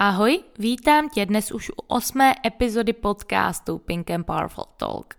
Ahoj, 0.00 0.40
vítám 0.58 1.08
tě 1.08 1.26
dnes 1.26 1.52
už 1.52 1.70
u 1.70 1.74
osmé 1.86 2.34
epizody 2.46 2.92
podcastu 2.92 3.78
Pink 3.78 4.10
and 4.10 4.24
Powerful 4.24 4.64
Talk. 4.76 5.17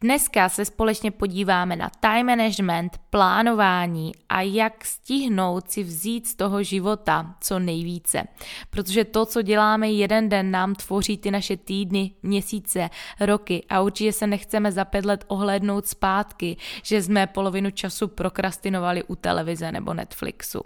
Dneska 0.00 0.48
se 0.48 0.64
společně 0.64 1.10
podíváme 1.10 1.76
na 1.76 1.90
time 2.00 2.26
management, 2.26 2.98
plánování 3.10 4.12
a 4.28 4.42
jak 4.42 4.84
stihnout 4.84 5.70
si 5.70 5.82
vzít 5.82 6.26
z 6.26 6.34
toho 6.34 6.62
života 6.62 7.34
co 7.40 7.58
nejvíce. 7.58 8.24
Protože 8.70 9.04
to, 9.04 9.26
co 9.26 9.42
děláme 9.42 9.90
jeden 9.90 10.28
den, 10.28 10.50
nám 10.50 10.74
tvoří 10.74 11.18
ty 11.18 11.30
naše 11.30 11.56
týdny, 11.56 12.10
měsíce, 12.22 12.90
roky 13.20 13.64
a 13.68 13.80
určitě 13.80 14.12
se 14.12 14.26
nechceme 14.26 14.72
za 14.72 14.84
pět 14.84 15.04
let 15.04 15.24
ohlédnout 15.28 15.86
zpátky, 15.86 16.56
že 16.82 17.02
jsme 17.02 17.26
polovinu 17.26 17.70
času 17.70 18.08
prokrastinovali 18.08 19.04
u 19.04 19.16
televize 19.16 19.72
nebo 19.72 19.94
Netflixu. 19.94 20.60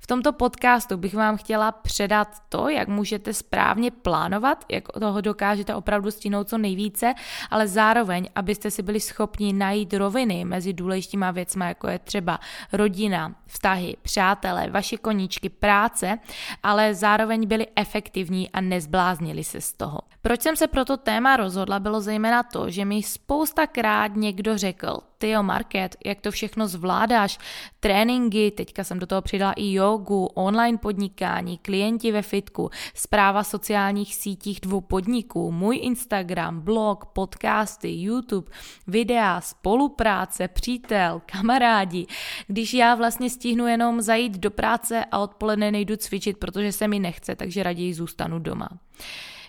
V 0.00 0.06
tomto 0.06 0.32
podcastu 0.32 0.96
bych 0.96 1.14
vám 1.14 1.36
chtěla 1.36 1.72
předat 1.72 2.28
to, 2.48 2.68
jak 2.68 2.88
můžete 2.88 3.32
správně 3.32 3.90
plánovat, 3.90 4.64
jak 4.70 4.88
toho 4.88 5.20
dokážete 5.20 5.74
opravdu 5.74 6.10
stihnout 6.10 6.48
co 6.48 6.58
nejvíce, 6.58 7.14
ale 7.50 7.68
zároveň, 7.68 8.28
abyste 8.44 8.70
si 8.70 8.82
byli 8.82 9.00
schopni 9.00 9.52
najít 9.52 9.94
roviny 9.94 10.44
mezi 10.44 10.72
důležitíma 10.72 11.30
věcmi, 11.30 11.64
jako 11.64 11.88
je 11.88 11.98
třeba 11.98 12.40
rodina, 12.72 13.34
vztahy, 13.46 13.96
přátelé, 14.02 14.70
vaše 14.70 14.96
koníčky, 14.96 15.48
práce, 15.48 16.18
ale 16.62 16.94
zároveň 16.94 17.48
byli 17.48 17.66
efektivní 17.76 18.50
a 18.50 18.60
nezbláznili 18.60 19.44
se 19.44 19.60
z 19.60 19.72
toho. 19.72 20.00
Proč 20.22 20.42
jsem 20.42 20.56
se 20.56 20.66
pro 20.66 20.84
to 20.84 20.96
téma 20.96 21.36
rozhodla, 21.36 21.80
bylo 21.80 22.00
zejména 22.00 22.42
to, 22.42 22.70
že 22.70 22.84
mi 22.84 23.02
spoustakrát 23.02 24.16
někdo 24.16 24.58
řekl, 24.58 25.00
Tyjo 25.18 25.42
Market, 25.42 25.96
jak 26.04 26.20
to 26.20 26.30
všechno 26.30 26.68
zvládáš, 26.68 27.38
tréninky, 27.80 28.50
teďka 28.50 28.84
jsem 28.84 28.98
do 28.98 29.06
toho 29.06 29.22
přidala 29.22 29.52
i 29.52 29.72
jogu, 29.72 30.26
online 30.26 30.78
podnikání, 30.78 31.58
klienti 31.58 32.12
ve 32.12 32.22
fitku, 32.22 32.70
zpráva 32.94 33.44
sociálních 33.44 34.14
sítích 34.14 34.60
dvou 34.60 34.80
podniků, 34.80 35.52
můj 35.52 35.78
Instagram, 35.82 36.60
blog, 36.60 37.04
podcasty, 37.04 37.90
YouTube, 38.02 38.50
videa, 38.86 39.40
spolupráce, 39.40 40.48
přítel, 40.48 41.22
kamarádi. 41.32 42.06
Když 42.46 42.74
já 42.74 42.94
vlastně 42.94 43.30
stihnu 43.30 43.66
jenom 43.66 44.00
zajít 44.00 44.38
do 44.38 44.50
práce 44.50 45.04
a 45.10 45.18
odpoledne 45.18 45.70
nejdu 45.70 45.96
cvičit, 45.96 46.38
protože 46.38 46.72
se 46.72 46.88
mi 46.88 46.98
nechce, 46.98 47.36
takže 47.36 47.62
raději 47.62 47.94
zůstanu 47.94 48.38
doma. 48.38 48.68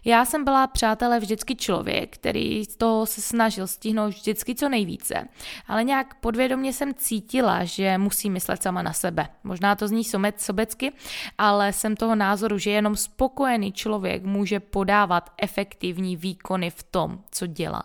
Já 0.06 0.26
jsem 0.26 0.44
byla, 0.44 0.68
přátelé, 0.68 1.20
vždycky 1.20 1.56
člověk, 1.56 2.18
který 2.18 2.66
z 2.66 2.76
toho 2.76 3.06
se 3.06 3.22
snažil 3.22 3.68
stihnout 3.68 4.14
vždycky 4.14 4.56
co 4.56 4.70
nejvíce, 4.70 5.28
ale 5.68 5.84
nějak 5.84 6.16
podvědomě 6.16 6.74
jsem 6.74 6.94
cítila, 6.94 7.64
že 7.64 7.98
musím 7.98 8.34
myslet 8.34 8.64
sama 8.64 8.82
na 8.82 8.94
sebe. 8.94 9.28
Možná 9.44 9.76
to 9.76 9.88
zní 9.88 10.04
sobecky, 10.38 10.92
ale 11.38 11.74
jsem 11.74 11.96
toho 11.96 12.16
názoru, 12.16 12.58
že 12.58 12.72
jenom 12.72 12.96
spokojený 12.96 13.72
člověk 13.72 14.24
může 14.24 14.60
podávat 14.60 15.30
efektivní 15.42 16.18
výkony 16.18 16.70
v 16.70 16.84
tom, 16.84 17.20
co 17.32 17.48
dělá. 17.48 17.84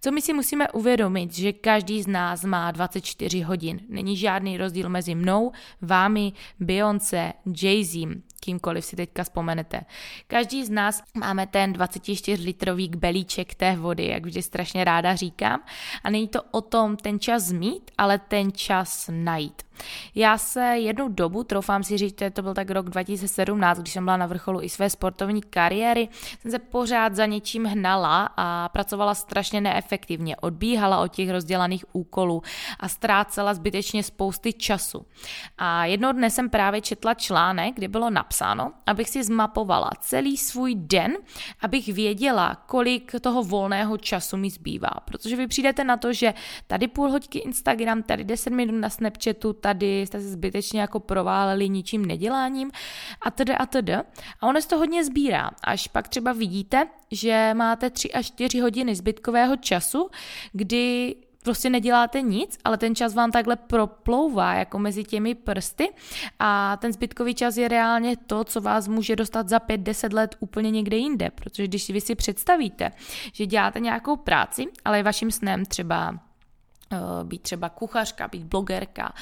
Co 0.00 0.12
my 0.12 0.22
si 0.22 0.32
musíme 0.32 0.68
uvědomit, 0.68 1.34
že 1.34 1.52
každý 1.52 2.02
z 2.02 2.06
nás 2.06 2.44
má 2.44 2.70
24 2.70 3.40
hodin. 3.40 3.80
Není 3.88 4.16
žádný 4.16 4.56
rozdíl 4.56 4.88
mezi 4.88 5.14
mnou, 5.14 5.52
vámi, 5.82 6.32
Beyoncé, 6.60 7.32
Jay-Z, 7.46 8.20
kýmkoliv 8.40 8.84
si 8.84 8.96
teďka 8.96 9.24
vzpomenete. 9.24 9.80
Každý 10.26 10.64
z 10.64 10.70
nás 10.70 11.02
máme 11.14 11.46
ten 11.46 11.72
24-litrový 11.72 12.88
belíček 12.96 13.54
té 13.54 13.76
vody, 13.76 14.06
jak 14.06 14.26
vždy 14.26 14.42
strašně 14.42 14.84
ráda 14.84 15.14
říkám. 15.14 15.62
A 16.04 16.10
není 16.10 16.28
to 16.28 16.42
o 16.50 16.60
tom 16.60 16.96
ten 16.96 17.20
čas 17.20 17.52
mít, 17.52 17.90
ale 17.98 18.18
ten 18.18 18.52
čas 18.52 19.10
najít. 19.12 19.62
Já 20.14 20.38
se 20.38 20.60
jednu 20.60 21.08
dobu, 21.08 21.44
troufám 21.44 21.82
si 21.82 21.98
říct, 21.98 22.22
to 22.32 22.42
byl 22.42 22.54
tak 22.54 22.70
rok 22.70 22.90
2017, 22.90 23.78
když 23.78 23.92
jsem 23.92 24.04
byla 24.04 24.16
na 24.16 24.26
vrcholu 24.26 24.62
i 24.62 24.68
své 24.68 24.90
sportovní 24.90 25.42
kariéry, 25.42 26.08
jsem 26.40 26.50
se 26.50 26.58
pořád 26.58 27.16
za 27.16 27.26
něčím 27.26 27.64
hnala 27.64 28.28
a 28.36 28.68
pracovala 28.68 29.14
strašně 29.14 29.60
neefektivně, 29.60 30.36
odbíhala 30.36 30.98
od 30.98 31.08
těch 31.08 31.30
rozdělaných 31.30 31.84
úkolů 31.92 32.42
a 32.80 32.88
ztrácela 32.88 33.54
zbytečně 33.54 34.02
spousty 34.02 34.52
času. 34.52 35.06
A 35.58 35.84
jednoho 35.84 36.12
dne 36.12 36.30
jsem 36.30 36.50
právě 36.50 36.80
četla 36.80 37.14
článek, 37.14 37.74
kde 37.74 37.88
bylo 37.88 38.10
napsáno, 38.10 38.72
abych 38.86 39.08
si 39.08 39.24
zmapovala 39.24 39.90
celý 40.00 40.36
svůj 40.36 40.74
den, 40.74 41.16
abych 41.60 41.94
věděla, 41.94 42.54
kolik 42.66 43.12
toho 43.20 43.42
volného 43.42 43.98
času 43.98 44.36
mi 44.36 44.50
zbývá. 44.50 44.90
Protože 45.04 45.36
vy 45.36 45.46
přijdete 45.46 45.84
na 45.84 45.96
to, 45.96 46.12
že 46.12 46.34
tady 46.66 46.88
půl 46.88 47.10
hodky 47.10 47.38
Instagram, 47.38 48.02
tady 48.02 48.24
10 48.24 48.50
minut 48.50 48.80
na 48.80 48.90
Snapchatu, 48.90 49.52
tady 49.52 49.69
tady 49.74 50.06
jste 50.06 50.20
se 50.20 50.28
zbytečně 50.30 50.80
jako 50.80 51.00
prováleli 51.00 51.68
ničím 51.68 52.06
neděláním 52.06 52.70
a 53.22 53.30
tedy 53.30 53.54
a 53.54 53.66
tedy. 53.66 53.94
A 53.94 54.04
ono 54.42 54.60
se 54.60 54.68
to 54.68 54.78
hodně 54.78 55.04
sbírá. 55.04 55.50
Až 55.64 55.88
pak 55.88 56.08
třeba 56.08 56.32
vidíte, 56.32 56.88
že 57.10 57.54
máte 57.54 57.90
3 57.90 58.12
až 58.12 58.26
4 58.26 58.60
hodiny 58.60 58.94
zbytkového 58.94 59.56
času, 59.56 60.10
kdy 60.52 61.16
prostě 61.42 61.70
neděláte 61.70 62.22
nic, 62.22 62.58
ale 62.64 62.78
ten 62.78 62.94
čas 62.94 63.14
vám 63.14 63.30
takhle 63.30 63.56
proplouvá 63.56 64.54
jako 64.54 64.78
mezi 64.78 65.04
těmi 65.04 65.34
prsty 65.34 65.88
a 66.38 66.76
ten 66.76 66.92
zbytkový 66.92 67.34
čas 67.34 67.56
je 67.56 67.68
reálně 67.68 68.16
to, 68.16 68.44
co 68.44 68.60
vás 68.60 68.88
může 68.88 69.16
dostat 69.16 69.48
za 69.48 69.58
5-10 69.58 70.14
let 70.14 70.36
úplně 70.40 70.70
někde 70.70 70.96
jinde, 70.96 71.30
protože 71.30 71.64
když 71.64 71.90
vy 71.90 72.00
si 72.00 72.14
představíte, 72.14 72.90
že 73.32 73.46
děláte 73.46 73.80
nějakou 73.80 74.16
práci, 74.16 74.66
ale 74.84 74.98
je 74.98 75.02
vaším 75.02 75.30
snem 75.30 75.64
třeba 75.64 76.29
být 77.24 77.42
třeba 77.42 77.68
kuchařka, 77.68 78.28
být 78.28 78.44
blogerka, 78.44 79.12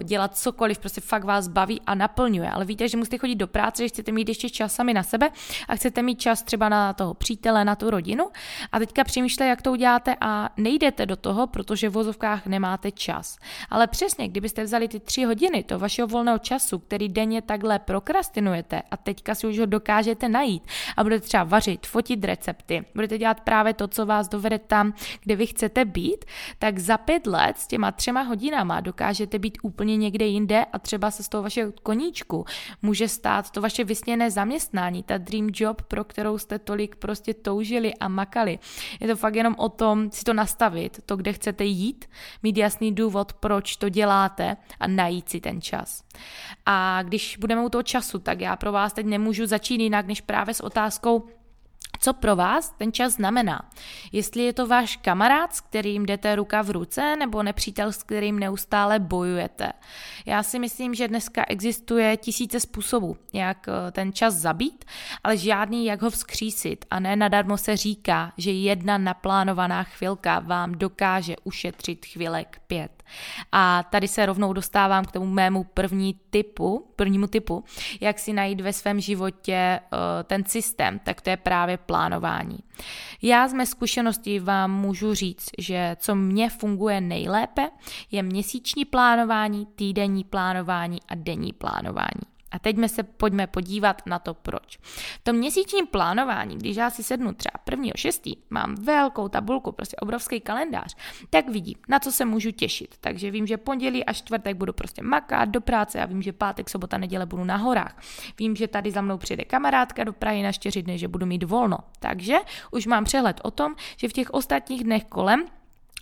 eh, 0.00 0.04
dělat 0.04 0.36
cokoliv, 0.36 0.78
prostě 0.78 1.00
fakt 1.00 1.24
vás 1.24 1.48
baví 1.48 1.80
a 1.86 1.94
naplňuje. 1.94 2.50
Ale 2.50 2.64
víte, 2.64 2.88
že 2.88 2.96
musíte 2.96 3.18
chodit 3.18 3.34
do 3.34 3.46
práce, 3.46 3.82
že 3.82 3.88
chcete 3.88 4.12
mít 4.12 4.28
ještě 4.28 4.50
čas 4.50 4.74
sami 4.74 4.94
na 4.94 5.02
sebe 5.02 5.30
a 5.68 5.76
chcete 5.76 6.02
mít 6.02 6.20
čas 6.20 6.42
třeba 6.42 6.68
na 6.68 6.92
toho 6.92 7.14
přítele, 7.14 7.64
na 7.64 7.76
tu 7.76 7.90
rodinu 7.90 8.24
a 8.72 8.78
teďka 8.78 9.04
přemýšlíte, 9.04 9.46
jak 9.46 9.62
to 9.62 9.72
uděláte 9.72 10.16
a 10.20 10.50
nejdete 10.56 11.06
do 11.06 11.16
toho, 11.16 11.46
protože 11.46 11.88
v 11.88 11.92
vozovkách 11.92 12.46
nemáte 12.46 12.92
čas. 12.92 13.38
Ale 13.70 13.86
přesně, 13.86 14.28
kdybyste 14.28 14.64
vzali 14.64 14.88
ty 14.88 15.00
tři 15.00 15.24
hodiny 15.24 15.62
to 15.62 15.78
vašeho 15.78 16.08
volného 16.08 16.38
času, 16.38 16.78
který 16.78 17.08
denně 17.08 17.42
takhle 17.42 17.78
prokrastinujete 17.78 18.82
a 18.90 18.96
teďka 18.96 19.34
si 19.34 19.46
už 19.46 19.58
ho 19.58 19.66
dokážete 19.66 20.28
najít 20.28 20.62
a 20.96 21.02
budete 21.02 21.26
třeba 21.26 21.44
vařit, 21.44 21.86
fotit 21.86 22.24
recepty, 22.24 22.84
budete 22.94 23.18
dělat 23.18 23.40
právě 23.40 23.74
to, 23.74 23.88
co 23.88 24.06
vás 24.06 24.28
dovede 24.28 24.58
tam, 24.58 24.94
kde 25.22 25.36
vy 25.36 25.46
chcete 25.46 25.84
být, 25.84 26.24
tak 26.58 26.78
za 26.78 26.99
pět 27.04 27.26
let 27.26 27.58
s 27.58 27.66
těma 27.66 27.92
třema 27.92 28.22
hodinama 28.22 28.80
dokážete 28.80 29.38
být 29.38 29.58
úplně 29.62 29.96
někde 29.96 30.26
jinde 30.26 30.64
a 30.72 30.78
třeba 30.78 31.10
se 31.10 31.22
z 31.22 31.28
toho 31.28 31.42
vašeho 31.42 31.72
koníčku 31.82 32.44
může 32.82 33.08
stát 33.08 33.50
to 33.50 33.60
vaše 33.60 33.84
vysněné 33.84 34.30
zaměstnání, 34.30 35.02
ta 35.02 35.18
dream 35.18 35.48
job, 35.54 35.82
pro 35.82 36.04
kterou 36.04 36.38
jste 36.38 36.58
tolik 36.58 36.96
prostě 36.96 37.34
toužili 37.34 37.94
a 37.94 38.08
makali. 38.08 38.58
Je 39.00 39.08
to 39.08 39.16
fakt 39.16 39.34
jenom 39.34 39.54
o 39.58 39.68
tom 39.68 40.10
si 40.10 40.24
to 40.24 40.34
nastavit, 40.34 41.00
to, 41.06 41.16
kde 41.16 41.32
chcete 41.32 41.64
jít, 41.64 42.04
mít 42.42 42.56
jasný 42.56 42.94
důvod, 42.94 43.32
proč 43.32 43.76
to 43.76 43.88
děláte 43.88 44.56
a 44.80 44.88
najít 44.88 45.28
si 45.28 45.40
ten 45.40 45.60
čas. 45.60 46.04
A 46.66 47.02
když 47.02 47.36
budeme 47.36 47.64
u 47.64 47.68
toho 47.68 47.82
času, 47.82 48.18
tak 48.18 48.40
já 48.40 48.56
pro 48.56 48.72
vás 48.72 48.92
teď 48.92 49.06
nemůžu 49.06 49.46
začít 49.46 49.80
jinak, 49.80 50.06
než 50.06 50.20
právě 50.20 50.54
s 50.54 50.60
otázkou, 50.60 51.28
co 52.00 52.12
pro 52.12 52.36
vás 52.36 52.74
ten 52.78 52.92
čas 52.92 53.12
znamená? 53.12 53.70
Jestli 54.12 54.42
je 54.42 54.52
to 54.52 54.66
váš 54.66 54.96
kamarád, 54.96 55.54
s 55.54 55.60
kterým 55.60 56.06
jdete 56.06 56.36
ruka 56.36 56.62
v 56.62 56.70
ruce, 56.70 57.16
nebo 57.16 57.42
nepřítel, 57.42 57.92
s 57.92 58.02
kterým 58.02 58.38
neustále 58.38 58.98
bojujete. 58.98 59.72
Já 60.26 60.42
si 60.42 60.58
myslím, 60.58 60.94
že 60.94 61.08
dneska 61.08 61.44
existuje 61.48 62.16
tisíce 62.16 62.60
způsobů, 62.60 63.16
jak 63.32 63.68
eh, 63.68 63.90
ten 63.92 64.12
čas 64.12 64.34
zabít, 64.34 64.84
ale 65.24 65.36
žádný, 65.36 65.86
jak 65.86 66.02
ho 66.02 66.10
vzkřísit. 66.10 66.84
A 66.90 67.00
ne 67.00 67.16
nadarmo 67.16 67.58
se 67.58 67.76
říká, 67.76 68.32
že 68.36 68.50
jedna 68.50 68.98
naplánovaná 68.98 69.82
chvilka 69.82 70.38
vám 70.38 70.72
dokáže 70.72 71.36
ušetřit 71.44 72.06
chvilek 72.06 72.60
pět. 72.66 73.00
A 73.52 73.82
tady 73.90 74.08
se 74.08 74.26
rovnou 74.26 74.52
dostávám 74.52 75.04
k 75.04 75.12
tomu 75.12 75.26
mému 75.26 75.64
první 75.64 76.20
typu, 76.30 76.92
prvnímu 76.96 77.26
typu, 77.26 77.64
jak 78.00 78.18
si 78.18 78.32
najít 78.32 78.60
ve 78.60 78.72
svém 78.72 79.00
životě 79.00 79.80
uh, 79.92 79.98
ten 80.24 80.44
systém, 80.44 80.98
tak 80.98 81.20
to 81.20 81.30
je 81.30 81.36
právě 81.36 81.76
plánování. 81.90 82.58
Já 83.22 83.48
z 83.48 83.52
mé 83.52 83.66
zkušenosti 83.66 84.40
vám 84.40 84.80
můžu 84.80 85.14
říct, 85.14 85.50
že 85.58 85.96
co 86.00 86.14
mně 86.14 86.50
funguje 86.50 87.00
nejlépe, 87.00 87.70
je 88.10 88.22
měsíční 88.22 88.84
plánování, 88.84 89.66
týdenní 89.66 90.24
plánování 90.24 90.98
a 91.08 91.14
denní 91.14 91.52
plánování. 91.52 92.39
A 92.50 92.58
teď 92.58 92.76
se 92.86 93.02
pojďme 93.02 93.46
podívat 93.46 94.02
na 94.06 94.18
to, 94.18 94.34
proč. 94.34 94.78
V 95.20 95.24
tom 95.24 95.36
měsíčním 95.36 95.86
plánování, 95.86 96.58
když 96.58 96.76
já 96.76 96.90
si 96.90 97.02
sednu 97.02 97.32
třeba 97.32 97.76
1.6., 97.76 98.38
mám 98.50 98.74
velkou 98.74 99.28
tabulku, 99.28 99.72
prostě 99.72 99.96
obrovský 99.96 100.40
kalendář, 100.40 100.96
tak 101.30 101.48
vidím, 101.48 101.74
na 101.88 101.98
co 101.98 102.12
se 102.12 102.24
můžu 102.24 102.50
těšit. 102.50 102.94
Takže 103.00 103.30
vím, 103.30 103.46
že 103.46 103.56
pondělí 103.56 104.04
a 104.04 104.12
čtvrtek 104.12 104.56
budu 104.56 104.72
prostě 104.72 105.02
makat 105.02 105.48
do 105.48 105.60
práce 105.60 106.00
a 106.00 106.06
vím, 106.06 106.22
že 106.22 106.32
pátek, 106.32 106.70
sobota, 106.70 106.98
neděle 106.98 107.26
budu 107.26 107.44
na 107.44 107.56
horách. 107.56 108.02
Vím, 108.38 108.56
že 108.56 108.68
tady 108.68 108.90
za 108.90 109.00
mnou 109.00 109.18
přijde 109.18 109.44
kamarádka 109.44 110.04
do 110.04 110.12
Prahy 110.12 110.42
na 110.42 110.52
čtyři 110.52 110.82
dny, 110.82 110.98
že 110.98 111.08
budu 111.08 111.26
mít 111.26 111.42
volno. 111.42 111.78
Takže 111.98 112.36
už 112.70 112.86
mám 112.86 113.04
přehled 113.04 113.40
o 113.44 113.50
tom, 113.50 113.74
že 113.96 114.08
v 114.08 114.12
těch 114.12 114.30
ostatních 114.30 114.84
dnech 114.84 115.04
kolem 115.04 115.44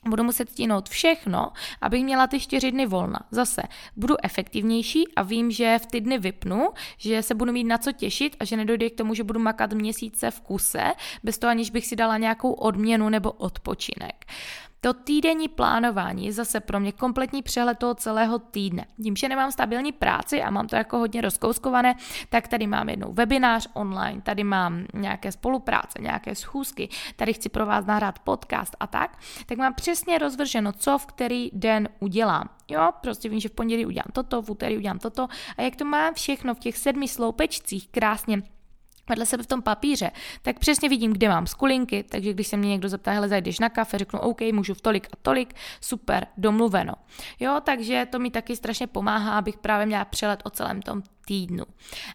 budu 0.07 0.25
muset 0.25 0.51
stínout 0.51 0.89
všechno, 0.89 1.53
abych 1.81 2.05
měla 2.05 2.27
ty 2.27 2.41
čtyři 2.41 2.73
dny 2.73 2.87
volna. 2.87 3.21
Zase 3.31 3.63
budu 3.97 4.15
efektivnější 4.25 5.05
a 5.17 5.23
vím, 5.23 5.51
že 5.51 5.79
v 5.83 5.87
ty 5.87 6.01
dny 6.01 6.19
vypnu, 6.19 6.69
že 6.99 7.23
se 7.23 7.35
budu 7.35 7.53
mít 7.53 7.65
na 7.65 7.79
co 7.79 7.93
těšit 7.93 8.37
a 8.41 8.45
že 8.45 8.57
nedojde 8.57 8.91
k 8.91 8.97
tomu, 8.97 9.15
že 9.15 9.25
budu 9.25 9.41
makat 9.41 9.73
měsíce 9.73 10.31
v 10.31 10.41
kuse, 10.41 10.85
bez 11.25 11.39
toho 11.39 11.51
aniž 11.51 11.71
bych 11.71 11.87
si 11.87 11.97
dala 11.97 12.19
nějakou 12.19 12.53
odměnu 12.53 13.09
nebo 13.09 13.33
odpočinek. 13.33 14.27
To 14.81 14.95
týdenní 14.95 15.49
plánování 15.49 16.27
je 16.27 16.33
zase 16.33 16.61
pro 16.61 16.81
mě 16.81 16.93
kompletní 16.93 17.43
přehled 17.43 17.79
toho 17.79 17.95
celého 17.95 18.39
týdne. 18.39 18.87
Tím, 19.03 19.17
že 19.17 19.29
nemám 19.29 19.53
stabilní 19.53 19.93
práci 19.93 20.43
a 20.43 20.51
mám 20.51 20.67
to 20.67 20.77
jako 20.77 20.99
hodně 20.99 21.21
rozkouskované, 21.21 21.95
tak 22.29 22.49
tady 22.49 22.67
mám 22.67 22.89
jednou 22.89 23.13
webinář 23.13 23.69
online, 23.75 24.21
tady 24.21 24.45
mám 24.45 24.85
nějaké 24.95 25.33
spolupráce, 25.33 25.99
nějaké 26.03 26.35
schůzky, 26.35 26.89
tady 27.17 27.33
chci 27.33 27.49
pro 27.49 27.67
vás 27.67 27.87
nahrát 27.87 28.19
podcast 28.19 28.77
a 28.81 28.87
tak, 28.87 29.19
tak 29.47 29.59
mám 29.59 29.75
přesně 29.75 30.19
rozvrženo, 30.19 30.73
co 30.73 30.99
v 30.99 31.07
který 31.07 31.51
den 31.53 31.89
udělám. 32.01 32.49
Jo, 32.69 32.91
prostě 33.01 33.29
vím, 33.29 33.41
že 33.41 33.49
v 33.49 33.53
pondělí 33.53 33.87
udělám 33.87 34.11
toto, 34.13 34.43
v 34.43 34.51
úterý 34.51 34.77
udělám 34.77 34.99
toto 34.99 35.29
a 35.57 35.63
jak 35.63 35.77
to 35.77 35.85
mám 35.85 36.15
všechno 36.15 36.55
v 36.55 36.59
těch 36.59 36.79
sedmi 36.79 37.09
sloupečcích 37.09 37.89
krásně 37.89 38.43
vedle 39.09 39.27
sebe 39.27 39.43
v 39.43 39.47
tom 39.47 39.63
papíře, 39.63 40.11
tak 40.43 40.59
přesně 40.59 40.89
vidím, 40.89 41.13
kde 41.13 41.29
mám 41.29 41.47
skulinky, 41.47 42.05
takže 42.09 42.33
když 42.33 42.47
se 42.47 42.57
mě 42.57 42.69
někdo 42.69 42.89
zeptá, 42.89 43.13
hele, 43.13 43.29
zajdeš 43.29 43.59
na 43.59 43.69
kafe, 43.69 43.99
řeknu, 43.99 44.21
OK, 44.21 44.41
můžu 44.53 44.75
v 44.75 44.81
tolik 44.81 45.07
a 45.13 45.17
tolik, 45.23 45.55
super, 45.81 46.27
domluveno. 46.37 46.95
Jo, 47.41 47.61
takže 47.65 48.07
to 48.11 48.19
mi 48.19 48.31
taky 48.31 48.57
strašně 48.57 48.87
pomáhá, 48.87 49.39
abych 49.39 49.57
právě 49.57 49.87
měla 49.87 50.05
přelet 50.05 50.41
o 50.45 50.51
celém 50.51 50.83
tom 50.83 51.03
týdnu. 51.29 51.65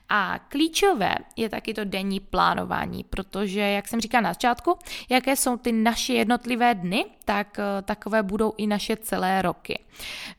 A 0.09 0.39
klíčové 0.39 1.15
je 1.35 1.49
taky 1.49 1.73
to 1.73 1.85
denní 1.85 2.19
plánování, 2.19 3.03
protože, 3.03 3.59
jak 3.59 3.87
jsem 3.87 4.01
říkala 4.01 4.21
na 4.21 4.33
začátku, 4.33 4.79
jaké 5.09 5.35
jsou 5.35 5.57
ty 5.57 5.71
naše 5.71 6.13
jednotlivé 6.13 6.75
dny, 6.75 7.05
tak 7.25 7.59
eh, 7.59 7.81
takové 7.81 8.23
budou 8.23 8.53
i 8.57 8.67
naše 8.67 8.95
celé 8.95 9.41
roky. 9.41 9.79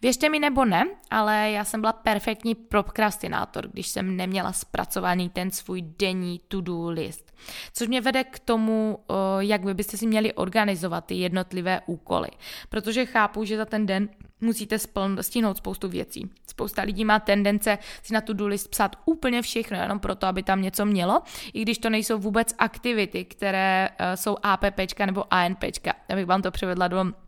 Věřte 0.02 0.28
mi 0.28 0.38
nebo 0.38 0.64
ne, 0.64 0.84
ale 1.10 1.50
já 1.50 1.64
jsem 1.64 1.80
byla 1.80 1.92
perfektní 1.92 2.54
prokrastinátor, 2.54 3.68
když 3.68 3.88
jsem 3.88 4.16
neměla 4.16 4.52
zpracovaný 4.52 5.28
ten 5.28 5.50
svůj 5.50 5.82
denní 5.82 6.40
to-do 6.48 6.88
list. 6.88 7.33
Což 7.72 7.88
mě 7.88 8.00
vede 8.00 8.24
k 8.24 8.38
tomu, 8.38 8.98
eh, 9.10 9.14
jak 9.38 9.64
vy 9.64 9.74
byste 9.74 9.96
si 9.96 10.06
měli 10.06 10.32
organizovat 10.32 11.04
ty 11.04 11.14
jednotlivé 11.14 11.80
úkoly. 11.86 12.28
Protože 12.68 13.06
chápu, 13.06 13.44
že 13.44 13.56
za 13.56 13.64
ten 13.64 13.86
den 13.86 14.08
musíte 14.40 14.78
spln, 14.78 15.18
stihnout 15.20 15.56
spoustu 15.56 15.88
věcí. 15.88 16.30
Spousta 16.46 16.82
lidí 16.82 17.04
má 17.04 17.18
tendence 17.18 17.78
si 18.02 18.14
na 18.14 18.20
tu 18.20 18.32
do 18.32 18.46
list 18.46 18.68
psát 18.68 18.96
úplně 19.04 19.42
všechno, 19.42 19.80
jenom 19.80 19.98
proto, 19.98 20.26
aby 20.26 20.42
tam 20.42 20.62
něco 20.62 20.86
mělo, 20.86 21.22
i 21.52 21.62
když 21.62 21.78
to 21.78 21.90
nejsou 21.90 22.18
vůbec 22.18 22.54
aktivity, 22.58 23.24
které 23.24 23.88
uh, 23.88 24.06
jsou 24.14 24.36
APPčka 24.42 25.06
nebo 25.06 25.24
ANPčka. 25.34 25.94
Abych 26.08 26.26
vám 26.26 26.42
to 26.42 26.50
převedla 26.50 26.88
do 26.88 27.23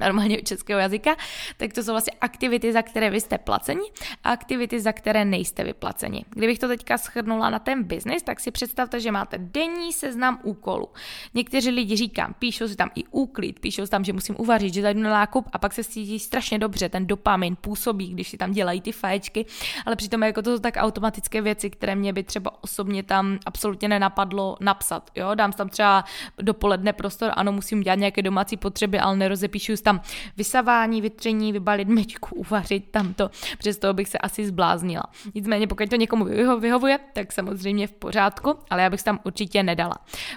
normálně 0.00 0.42
českého 0.42 0.80
jazyka, 0.80 1.16
tak 1.56 1.72
to 1.72 1.82
jsou 1.82 1.92
vlastně 1.92 2.12
aktivity, 2.20 2.72
za 2.72 2.82
které 2.82 3.10
vy 3.10 3.20
jste 3.20 3.38
placeni 3.38 3.90
a 4.24 4.30
aktivity, 4.30 4.80
za 4.80 4.92
které 4.92 5.24
nejste 5.24 5.64
vyplaceni. 5.64 6.24
Kdybych 6.30 6.58
to 6.58 6.68
teďka 6.68 6.98
schrnula 6.98 7.50
na 7.50 7.58
ten 7.58 7.84
biznis, 7.84 8.22
tak 8.22 8.40
si 8.40 8.50
představte, 8.50 9.00
že 9.00 9.12
máte 9.12 9.38
denní 9.38 9.92
seznam 9.92 10.40
úkolů. 10.42 10.88
Někteří 11.34 11.70
lidi 11.70 11.96
říkám, 11.96 12.34
píšou 12.38 12.68
si 12.68 12.76
tam 12.76 12.90
i 12.94 13.04
úklid, 13.10 13.60
píšou 13.60 13.84
si 13.84 13.90
tam, 13.90 14.04
že 14.04 14.12
musím 14.12 14.34
uvařit, 14.38 14.74
že 14.74 14.82
zajdu 14.82 15.00
na 15.00 15.10
nákup 15.10 15.48
a 15.52 15.58
pak 15.58 15.72
se 15.72 15.84
cítí 15.84 16.18
strašně 16.18 16.58
dobře, 16.58 16.88
ten 16.88 17.06
dopamin 17.06 17.56
působí, 17.60 18.08
když 18.14 18.28
si 18.28 18.36
tam 18.36 18.52
dělají 18.52 18.80
ty 18.80 18.92
faječky, 18.92 19.46
ale 19.86 19.96
přitom 19.96 20.22
jako 20.22 20.42
to 20.42 20.56
jsou 20.56 20.58
tak 20.58 20.74
automatické 20.76 21.42
věci, 21.42 21.70
které 21.70 21.94
mě 21.94 22.12
by 22.12 22.22
třeba 22.22 22.64
osobně 22.64 23.02
tam 23.02 23.38
absolutně 23.46 23.88
nenapadlo 23.88 24.56
napsat. 24.60 25.10
Jo? 25.16 25.34
Dám 25.34 25.52
tam 25.52 25.68
třeba 25.68 26.04
dopoledne 26.42 26.92
prostor, 26.92 27.32
ano, 27.36 27.52
musím 27.52 27.80
dělat 27.80 27.98
nějaké 27.98 28.22
domácí 28.22 28.56
potřeby, 28.56 28.98
ale 28.98 29.16
nerozepíšu 29.16 29.72
tam 29.82 29.89
vysavání, 30.36 31.00
vytření, 31.00 31.52
vybalit 31.52 31.88
myčku, 31.88 32.34
uvařit 32.34 32.90
tam 32.90 33.14
to, 33.14 33.30
přes 33.58 33.78
toho 33.78 33.94
bych 33.94 34.08
se 34.08 34.18
asi 34.18 34.46
zbláznila. 34.46 35.02
Nicméně 35.34 35.66
pokud 35.66 35.90
to 35.90 35.96
někomu 35.96 36.24
vyhovuje, 36.60 36.98
tak 37.12 37.32
samozřejmě 37.32 37.86
v 37.86 37.92
pořádku, 37.92 38.54
ale 38.70 38.82
já 38.82 38.90
bych 38.90 39.02
tam 39.02 39.20
určitě 39.24 39.62
nedala. 39.62 39.94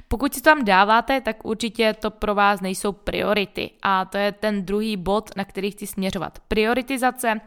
Pokud 0.08 0.34
si 0.34 0.42
to 0.42 0.50
tam 0.50 0.66
dáváte, 0.66 1.22
tak 1.22 1.46
určitě 1.46 1.96
to 2.00 2.12
pro 2.12 2.36
vás 2.36 2.62
nejsou 2.62 2.92
priority 2.92 3.72
a 3.82 4.06
to 4.06 4.18
je 4.18 4.32
ten 4.32 4.66
druhý 4.66 4.98
bod, 4.98 5.30
na 5.38 5.46
který 5.46 5.72
chci 5.72 5.88
směřovat. 5.88 6.40
Prioritizace 6.48 7.42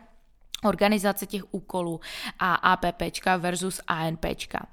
organizace 0.66 1.26
těch 1.26 1.54
úkolů 1.54 2.00
a 2.38 2.54
APPčka 2.54 3.36
versus 3.36 3.80
ANPčka. 3.86 4.66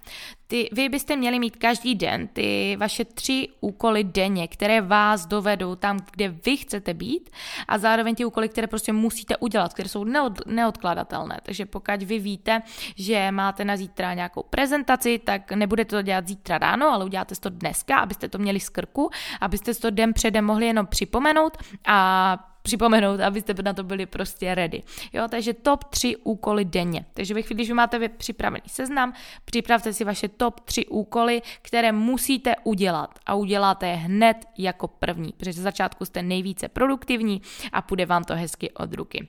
Ty, 0.47 0.69
vy 0.71 0.89
byste 0.89 1.15
měli 1.15 1.39
mít 1.39 1.55
každý 1.55 1.95
den 1.95 2.27
ty 2.27 2.77
vaše 2.79 3.05
tři 3.05 3.47
úkoly 3.61 4.03
denně, 4.03 4.47
které 4.47 4.81
vás 4.81 5.25
dovedou 5.25 5.75
tam, 5.75 5.99
kde 6.11 6.29
vy 6.29 6.57
chcete 6.57 6.93
být 6.93 7.29
a 7.67 7.77
zároveň 7.77 8.15
ty 8.15 8.25
úkoly, 8.25 8.49
které 8.49 8.67
prostě 8.67 8.93
musíte 8.93 9.37
udělat, 9.37 9.73
které 9.73 9.89
jsou 9.89 10.03
neod, 10.03 10.45
neodkladatelné. 10.45 11.39
Takže 11.43 11.65
pokud 11.65 12.03
vy 12.03 12.19
víte, 12.19 12.61
že 12.95 13.31
máte 13.31 13.65
na 13.65 13.77
zítra 13.77 14.13
nějakou 14.13 14.43
prezentaci, 14.43 15.19
tak 15.19 15.51
nebudete 15.51 15.95
to 15.95 16.01
dělat 16.01 16.27
zítra 16.27 16.57
ráno, 16.57 16.89
ale 16.89 17.05
uděláte 17.05 17.35
to 17.35 17.49
dneska, 17.49 17.97
abyste 17.97 18.29
to 18.29 18.37
měli 18.37 18.59
z 18.59 18.69
krku, 18.69 19.09
abyste 19.41 19.73
to 19.73 19.89
den 19.89 20.13
předem 20.13 20.45
mohli 20.45 20.65
jenom 20.65 20.87
připomenout 20.87 21.57
a 21.85 22.52
připomenout, 22.63 23.19
abyste 23.19 23.53
na 23.63 23.73
to 23.73 23.83
byli 23.83 24.05
prostě 24.05 24.55
ready. 24.55 24.83
Jo, 25.13 25.27
takže 25.27 25.53
top 25.53 25.83
3 25.83 26.15
úkoly 26.17 26.65
denně. 26.65 27.05
Takže 27.13 27.33
ve 27.33 27.41
chvíli, 27.41 27.55
když 27.55 27.69
máte 27.69 28.09
připravený 28.09 28.63
seznam, 28.67 29.13
připravte 29.45 29.93
si 29.93 30.03
vaše 30.03 30.27
top 30.27 30.59
3 30.59 30.85
úkoly, 30.85 31.41
které 31.61 31.91
musíte 31.91 32.55
udělat 32.63 33.19
a 33.25 33.35
uděláte 33.35 33.87
je 33.87 33.95
hned 33.95 34.37
jako 34.57 34.87
první, 34.87 35.33
protože 35.37 35.53
za 35.53 35.61
začátku 35.61 36.05
jste 36.05 36.23
nejvíce 36.23 36.67
produktivní 36.67 37.41
a 37.71 37.81
půjde 37.81 38.05
vám 38.05 38.23
to 38.23 38.35
hezky 38.35 38.71
od 38.71 38.93
ruky. 38.93 39.27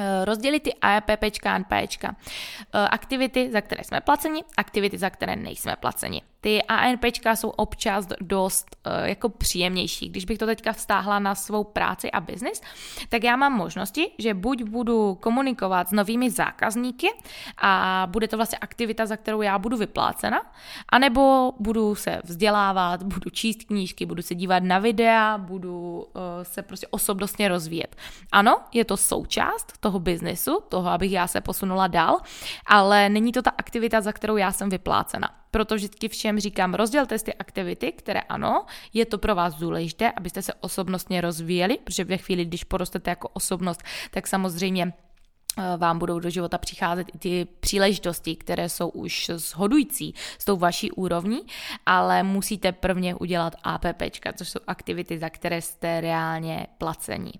Eh, 0.00 0.24
rozdělit 0.24 0.60
ty 0.60 0.74
APPčka 0.74 1.54
a 1.54 1.58
NPčka. 1.58 2.16
Eh, 2.74 2.88
aktivity, 2.88 3.50
za 3.52 3.60
které 3.60 3.84
jsme 3.84 4.00
placeni, 4.00 4.44
aktivity, 4.56 4.98
za 4.98 5.10
které 5.10 5.36
nejsme 5.36 5.76
placeni. 5.76 6.22
Ty 6.40 6.62
ANPčka 6.62 7.36
jsou 7.36 7.48
občas 7.48 8.06
dost 8.20 8.76
uh, 8.86 9.08
jako 9.08 9.28
příjemnější. 9.28 10.08
Když 10.08 10.24
bych 10.24 10.38
to 10.38 10.46
teďka 10.46 10.72
vztáhla 10.72 11.18
na 11.18 11.34
svou 11.34 11.64
práci 11.64 12.10
a 12.10 12.20
biznis, 12.20 12.60
tak 13.08 13.24
já 13.24 13.36
mám 13.36 13.52
možnosti, 13.52 14.10
že 14.18 14.34
buď 14.34 14.62
budu 14.62 15.14
komunikovat 15.14 15.88
s 15.88 15.92
novými 15.92 16.30
zákazníky 16.30 17.08
a 17.58 18.02
bude 18.10 18.28
to 18.28 18.36
vlastně 18.36 18.58
aktivita, 18.58 19.06
za 19.06 19.16
kterou 19.16 19.42
já 19.42 19.58
budu 19.58 19.76
vyplácena, 19.76 20.42
anebo 20.88 21.52
budu 21.58 21.94
se 21.94 22.20
vzdělávat, 22.24 23.02
budu 23.02 23.30
číst 23.30 23.64
knížky, 23.64 24.06
budu 24.06 24.22
se 24.22 24.34
dívat 24.34 24.62
na 24.62 24.78
videa, 24.78 25.38
budu 25.38 25.98
uh, 25.98 26.22
se 26.42 26.62
prostě 26.62 26.86
osobnostně 26.90 27.48
rozvíjet. 27.48 27.96
Ano, 28.32 28.60
je 28.72 28.84
to 28.84 28.96
součást 28.96 29.72
toho 29.80 29.98
biznesu, 29.98 30.58
toho, 30.68 30.90
abych 30.90 31.12
já 31.12 31.26
se 31.26 31.40
posunula 31.40 31.86
dál, 31.86 32.18
ale 32.66 33.08
není 33.08 33.32
to 33.32 33.42
ta 33.42 33.50
aktivita, 33.58 34.00
za 34.00 34.12
kterou 34.12 34.36
já 34.36 34.52
jsem 34.52 34.68
vyplácena. 34.68 35.37
Proto 35.50 35.74
vždycky 35.74 36.08
všem 36.08 36.40
říkám, 36.40 36.74
rozdělte 36.74 37.18
si 37.18 37.24
ty 37.24 37.34
aktivity, 37.34 37.92
které 37.92 38.20
ano, 38.20 38.66
je 38.94 39.06
to 39.06 39.18
pro 39.18 39.34
vás 39.34 39.54
důležité, 39.54 40.12
abyste 40.12 40.42
se 40.42 40.54
osobnostně 40.54 41.20
rozvíjeli, 41.20 41.78
protože 41.84 42.04
ve 42.04 42.16
chvíli, 42.16 42.44
když 42.44 42.64
porostete 42.64 43.10
jako 43.10 43.28
osobnost, 43.28 43.82
tak 44.10 44.26
samozřejmě 44.26 44.92
vám 45.76 45.98
budou 45.98 46.18
do 46.18 46.30
života 46.30 46.58
přicházet 46.58 47.06
i 47.14 47.18
ty 47.18 47.46
příležitosti, 47.60 48.36
které 48.36 48.68
jsou 48.68 48.88
už 48.88 49.30
shodující 49.36 50.14
s 50.38 50.44
tou 50.44 50.56
vaší 50.56 50.90
úrovní, 50.90 51.40
ale 51.86 52.22
musíte 52.22 52.72
prvně 52.72 53.14
udělat 53.14 53.56
APPčka, 53.62 54.32
což 54.32 54.48
jsou 54.48 54.60
aktivity, 54.66 55.18
za 55.18 55.30
které 55.30 55.62
jste 55.62 56.00
reálně 56.00 56.66
placení. 56.78 57.32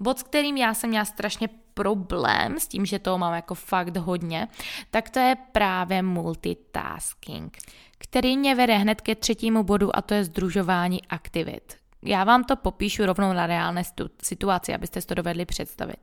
Bod, 0.00 0.18
s 0.18 0.22
kterým 0.22 0.56
já 0.56 0.74
jsem 0.74 0.90
měla 0.90 1.04
strašně 1.04 1.48
problém 1.74 2.60
s 2.60 2.68
tím, 2.68 2.86
že 2.86 2.98
toho 2.98 3.18
mám 3.18 3.34
jako 3.34 3.54
fakt 3.54 3.96
hodně, 3.96 4.48
tak 4.90 5.10
to 5.10 5.18
je 5.18 5.36
právě 5.52 6.02
multitasking, 6.02 7.58
který 7.98 8.36
mě 8.36 8.54
vede 8.54 8.76
hned 8.76 9.00
ke 9.00 9.14
třetímu 9.14 9.62
bodu 9.62 9.96
a 9.96 10.02
to 10.02 10.14
je 10.14 10.24
združování 10.24 11.06
aktivit. 11.06 11.81
Já 12.04 12.24
vám 12.24 12.44
to 12.44 12.56
popíšu 12.56 13.06
rovnou 13.06 13.32
na 13.32 13.46
reálné 13.46 13.82
situaci, 14.22 14.74
abyste 14.74 15.00
si 15.00 15.06
to 15.06 15.14
dovedli 15.14 15.44
představit. 15.44 15.96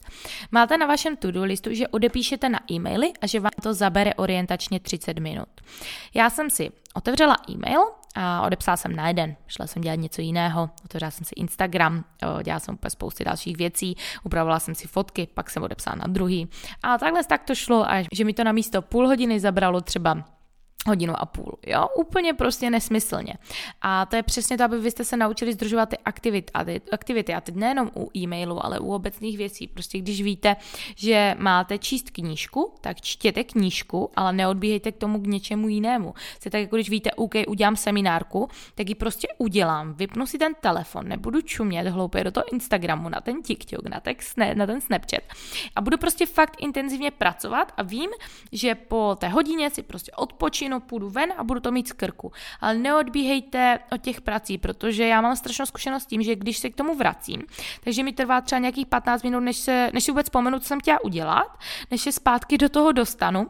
Máte 0.51 0.77
na 0.77 0.85
vašem 0.85 1.17
to-do 1.17 1.43
listu, 1.43 1.73
že 1.73 1.87
odepíšete 1.87 2.49
na 2.49 2.59
e-maily 2.71 3.11
a 3.21 3.27
že 3.27 3.39
vám 3.39 3.51
to 3.63 3.73
zabere 3.73 4.13
orientačně 4.13 4.79
30 4.79 5.19
minut. 5.19 5.49
Já 6.13 6.29
jsem 6.29 6.49
si 6.49 6.71
otevřela 6.93 7.37
e-mail 7.49 7.79
a 8.15 8.41
odepsala 8.41 8.77
jsem 8.77 8.95
na 8.95 9.07
jeden. 9.07 9.35
Šla 9.47 9.67
jsem 9.67 9.81
dělat 9.81 9.95
něco 9.95 10.21
jiného, 10.21 10.69
otevřela 10.85 11.11
jsem 11.11 11.25
si 11.25 11.35
Instagram, 11.35 12.05
dělala 12.43 12.59
jsem 12.59 12.75
úplně 12.75 12.91
spousty 12.91 13.23
dalších 13.23 13.57
věcí, 13.57 13.95
upravovala 14.23 14.59
jsem 14.59 14.75
si 14.75 14.87
fotky, 14.87 15.27
pak 15.33 15.49
jsem 15.49 15.63
odepsala 15.63 15.95
na 15.95 16.07
druhý. 16.07 16.47
A 16.83 16.97
takhle 16.97 17.23
tak 17.23 17.43
to 17.43 17.55
šlo, 17.55 17.89
až 17.89 18.05
že 18.11 18.25
mi 18.25 18.33
to 18.33 18.43
na 18.43 18.51
místo 18.51 18.81
půl 18.81 19.07
hodiny 19.07 19.39
zabralo 19.39 19.81
třeba 19.81 20.23
hodinu 20.87 21.13
a 21.17 21.25
půl, 21.25 21.57
jo, 21.67 21.87
úplně 21.97 22.33
prostě 22.33 22.69
nesmyslně. 22.69 23.33
A 23.81 24.05
to 24.05 24.15
je 24.15 24.23
přesně 24.23 24.57
to, 24.57 24.63
aby 24.63 24.79
vy 24.79 24.91
jste 24.91 25.05
se 25.05 25.17
naučili 25.17 25.53
združovat 25.53 25.89
ty 25.89 25.97
aktivity, 25.97 26.53
a 26.53 26.63
ty 26.63 26.81
aktivity, 26.91 27.33
a 27.33 27.41
teď 27.41 27.55
nejenom 27.55 27.91
u 27.95 28.09
e-mailu, 28.17 28.65
ale 28.65 28.79
u 28.79 28.93
obecných 28.93 29.37
věcí. 29.37 29.67
Prostě 29.67 29.97
když 29.97 30.21
víte, 30.21 30.55
že 30.95 31.35
máte 31.39 31.77
číst 31.77 32.09
knížku, 32.09 32.73
tak 32.81 33.01
čtěte 33.01 33.43
knížku, 33.43 34.11
ale 34.15 34.33
neodbíhejte 34.33 34.91
k 34.91 34.97
tomu 34.97 35.19
k 35.19 35.27
něčemu 35.27 35.67
jinému. 35.67 36.13
Jste 36.35 36.49
tak 36.49 36.61
jako 36.61 36.75
když 36.75 36.89
víte, 36.89 37.11
OK, 37.11 37.33
udělám 37.47 37.75
seminárku, 37.75 38.49
tak 38.75 38.89
ji 38.89 38.95
prostě 38.95 39.27
udělám, 39.37 39.93
vypnu 39.93 40.27
si 40.27 40.37
ten 40.37 40.53
telefon, 40.61 41.07
nebudu 41.07 41.41
čumět 41.41 41.87
hloupě 41.87 42.23
do 42.23 42.31
toho 42.31 42.53
Instagramu, 42.53 43.09
na 43.09 43.21
ten 43.21 43.41
TikTok, 43.41 43.89
na 43.89 43.99
ten, 43.99 44.15
na 44.53 44.65
ten 44.65 44.81
Snapchat 44.81 45.23
a 45.75 45.81
budu 45.81 45.97
prostě 45.97 46.25
fakt 46.25 46.55
intenzivně 46.59 47.11
pracovat 47.11 47.73
a 47.77 47.83
vím, 47.83 48.09
že 48.51 48.75
po 48.75 49.17
té 49.19 49.27
hodině 49.27 49.69
si 49.69 49.83
prostě 49.83 50.11
odpočinu 50.11 50.68
no 50.69 50.79
půjdu 50.79 51.09
ven 51.09 51.33
a 51.37 51.43
budu 51.43 51.59
to 51.59 51.71
mít 51.71 51.87
z 51.87 51.91
krku. 51.91 52.31
Ale 52.61 52.73
neodbíhejte 52.73 53.79
od 53.91 54.01
těch 54.01 54.21
prací, 54.21 54.57
protože 54.57 55.07
já 55.07 55.21
mám 55.21 55.35
strašnou 55.35 55.65
zkušenost 55.65 56.03
s 56.03 56.05
tím, 56.05 56.21
že 56.21 56.35
když 56.35 56.57
se 56.57 56.69
k 56.69 56.75
tomu 56.75 56.95
vracím, 56.95 57.43
takže 57.83 58.03
mi 58.03 58.13
trvá 58.13 58.41
třeba 58.41 58.59
nějakých 58.59 58.87
15 58.87 59.23
minut, 59.23 59.39
než, 59.39 59.57
se, 59.57 59.89
než 59.93 60.03
si 60.03 60.11
vůbec 60.11 60.25
vzpomenu, 60.25 60.59
co 60.59 60.67
jsem 60.67 60.79
chtěla 60.79 61.03
udělat, 61.03 61.59
než 61.91 62.01
se 62.01 62.11
zpátky 62.11 62.57
do 62.57 62.69
toho 62.69 62.91
dostanu. 62.91 63.47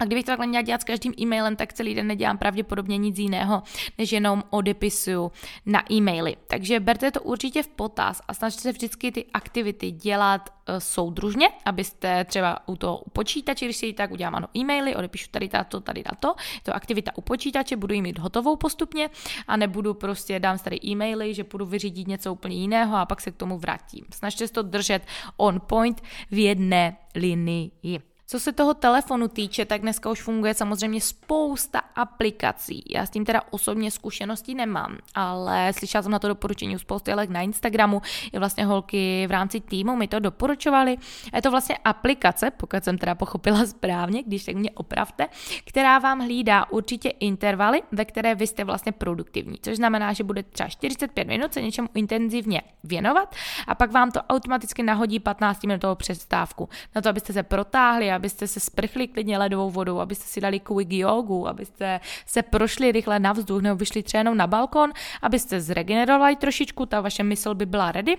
A 0.00 0.04
kdybych 0.04 0.24
to 0.24 0.30
takhle 0.30 0.46
měla 0.46 0.62
dělat 0.62 0.80
s 0.80 0.84
každým 0.84 1.14
e-mailem, 1.20 1.56
tak 1.56 1.72
celý 1.72 1.94
den 1.94 2.06
nedělám 2.06 2.38
pravděpodobně 2.38 2.98
nic 2.98 3.18
jiného, 3.18 3.62
než 3.98 4.12
jenom 4.12 4.42
odepisuju 4.50 5.32
na 5.66 5.92
e-maily. 5.92 6.36
Takže 6.46 6.80
berte 6.80 7.10
to 7.10 7.22
určitě 7.22 7.62
v 7.62 7.68
potaz 7.68 8.20
a 8.28 8.34
snažte 8.34 8.60
se 8.60 8.72
vždycky 8.72 9.12
ty 9.12 9.24
aktivity 9.34 9.90
dělat 9.90 10.50
uh, 10.68 10.74
soudružně, 10.78 11.48
abyste 11.64 12.24
třeba 12.24 12.68
u 12.68 12.76
toho 12.76 12.98
u 12.98 13.10
počítače, 13.10 13.64
když 13.64 13.76
si 13.76 13.92
tak 13.92 14.10
udělám 14.10 14.34
ano 14.34 14.48
e-maily, 14.56 14.96
odepíšu 14.96 15.28
tady 15.30 15.50
to, 15.68 15.80
tady 15.80 16.02
na 16.12 16.16
to, 16.20 16.28
je 16.54 16.60
to 16.62 16.74
aktivita 16.74 17.10
u 17.16 17.20
počítače, 17.20 17.76
budu 17.76 17.94
ji 17.94 18.02
mít 18.02 18.18
hotovou 18.18 18.56
postupně 18.56 19.10
a 19.48 19.56
nebudu 19.56 19.94
prostě 19.94 20.40
dám 20.40 20.58
tady 20.58 20.78
e-maily, 20.84 21.34
že 21.34 21.44
budu 21.44 21.66
vyřídit 21.66 22.08
něco 22.08 22.32
úplně 22.32 22.56
jiného 22.56 22.96
a 22.96 23.06
pak 23.06 23.20
se 23.20 23.30
k 23.30 23.36
tomu 23.36 23.58
vrátím. 23.58 24.04
Snažte 24.14 24.46
se 24.46 24.52
to 24.52 24.62
držet 24.62 25.02
on 25.36 25.60
point 25.60 26.02
v 26.30 26.38
jedné 26.38 26.96
linii. 27.14 28.09
Co 28.30 28.40
se 28.40 28.52
toho 28.52 28.74
telefonu 28.74 29.28
týče, 29.28 29.64
tak 29.64 29.80
dneska 29.80 30.10
už 30.10 30.22
funguje 30.22 30.54
samozřejmě 30.54 31.00
spousta 31.00 31.78
aplikací. 31.78 32.84
Já 32.90 33.06
s 33.06 33.10
tím 33.10 33.24
teda 33.24 33.42
osobně 33.50 33.90
zkušenosti 33.90 34.54
nemám, 34.54 34.98
ale 35.14 35.72
slyšela 35.72 36.02
jsem 36.02 36.12
na 36.12 36.18
to 36.18 36.28
doporučení 36.28 36.76
u 36.76 36.78
spousty 36.78 37.12
ale 37.12 37.26
na 37.26 37.40
Instagramu. 37.40 38.02
I 38.32 38.38
vlastně 38.38 38.64
holky 38.64 39.26
v 39.26 39.30
rámci 39.30 39.60
týmu 39.60 39.96
mi 39.96 40.08
to 40.08 40.18
doporučovali. 40.18 40.96
Je 41.34 41.42
to 41.42 41.50
vlastně 41.50 41.76
aplikace, 41.84 42.50
pokud 42.50 42.84
jsem 42.84 42.98
teda 42.98 43.14
pochopila 43.14 43.66
správně, 43.66 44.22
když 44.22 44.44
tak 44.44 44.54
mě 44.54 44.70
opravte, 44.70 45.28
která 45.64 45.98
vám 45.98 46.20
hlídá 46.20 46.70
určitě 46.70 47.08
intervaly, 47.08 47.82
ve 47.92 48.04
které 48.04 48.34
vy 48.34 48.46
jste 48.46 48.64
vlastně 48.64 48.92
produktivní. 48.92 49.58
Což 49.62 49.76
znamená, 49.76 50.12
že 50.12 50.24
bude 50.24 50.42
třeba 50.42 50.68
45 50.68 51.28
minut 51.28 51.54
se 51.54 51.62
něčemu 51.62 51.88
intenzivně 51.94 52.62
věnovat 52.84 53.34
a 53.66 53.74
pak 53.74 53.92
vám 53.92 54.10
to 54.10 54.22
automaticky 54.22 54.82
nahodí 54.82 55.20
15 55.20 55.64
minutovou 55.64 55.94
přestávku 55.94 56.68
na 56.94 57.02
to, 57.02 57.08
abyste 57.08 57.32
se 57.32 57.42
protáhli, 57.42 58.19
abyste 58.20 58.46
se 58.46 58.60
sprchli 58.60 59.08
klidně 59.08 59.38
ledovou 59.38 59.70
vodou, 59.70 59.98
abyste 59.98 60.24
si 60.24 60.40
dali 60.40 60.60
quick 60.60 60.92
jogu, 60.92 61.48
abyste 61.48 62.00
se 62.26 62.42
prošli 62.42 62.92
rychle 62.92 63.18
na 63.18 63.32
vzduch 63.32 63.62
nebo 63.62 63.76
vyšli 63.76 64.02
třeba 64.02 64.20
jenom 64.20 64.36
na 64.36 64.46
balkon, 64.46 64.92
abyste 65.22 65.60
zregenerovali 65.60 66.36
trošičku, 66.36 66.86
ta 66.86 67.00
vaše 67.00 67.22
mysl 67.22 67.54
by 67.54 67.66
byla 67.66 67.92
ready 67.92 68.16